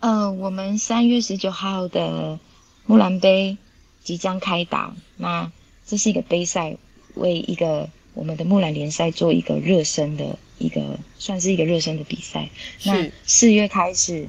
[0.00, 2.38] 嗯、我们三月十九号的
[2.86, 3.56] 木兰杯
[4.02, 5.50] 即将开打，那
[5.86, 6.76] 这是一个杯赛，
[7.14, 12.50] 为一个我们的木兰联赛做一个热身的一个，算是一个热身的比赛。
[12.84, 14.28] 那四月开始，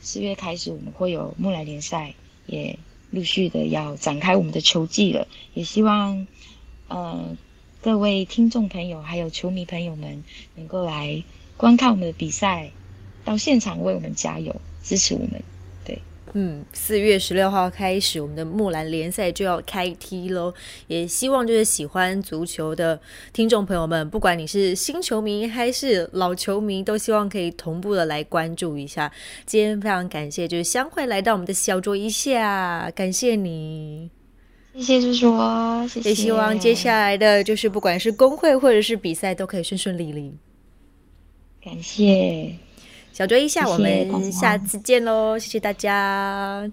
[0.00, 2.14] 四月开始我们会有木兰联赛，
[2.50, 2.78] 也
[3.10, 6.26] 陆续的要展开我们的球季了，也希望
[6.88, 7.36] 呃
[7.80, 10.24] 各位听众朋友还有球迷朋友们
[10.56, 11.22] 能够来
[11.56, 12.72] 观看我们的比赛，
[13.24, 15.42] 到现场为我们加油，支持我们。
[16.34, 20.54] 嗯，四月十六号开始，我们的木兰联赛就要开踢喽。
[20.86, 23.00] 也希望就是喜欢足球的
[23.32, 29.10] 听众朋友们，不管你是新球迷还是老球迷，都希望可以同步的来关注一下。
[29.44, 34.10] 今天非常感谢，就是相会来到我们的小桌一下，感谢你。
[34.76, 36.08] 谢谢叔叔，谢谢。
[36.10, 40.32] 也希望接下来的就是不管是工会或者是比赛，都可以顺顺利利。
[41.60, 42.54] 感谢。
[43.12, 46.70] 小酌一下，我们下次见喽，谢谢大家。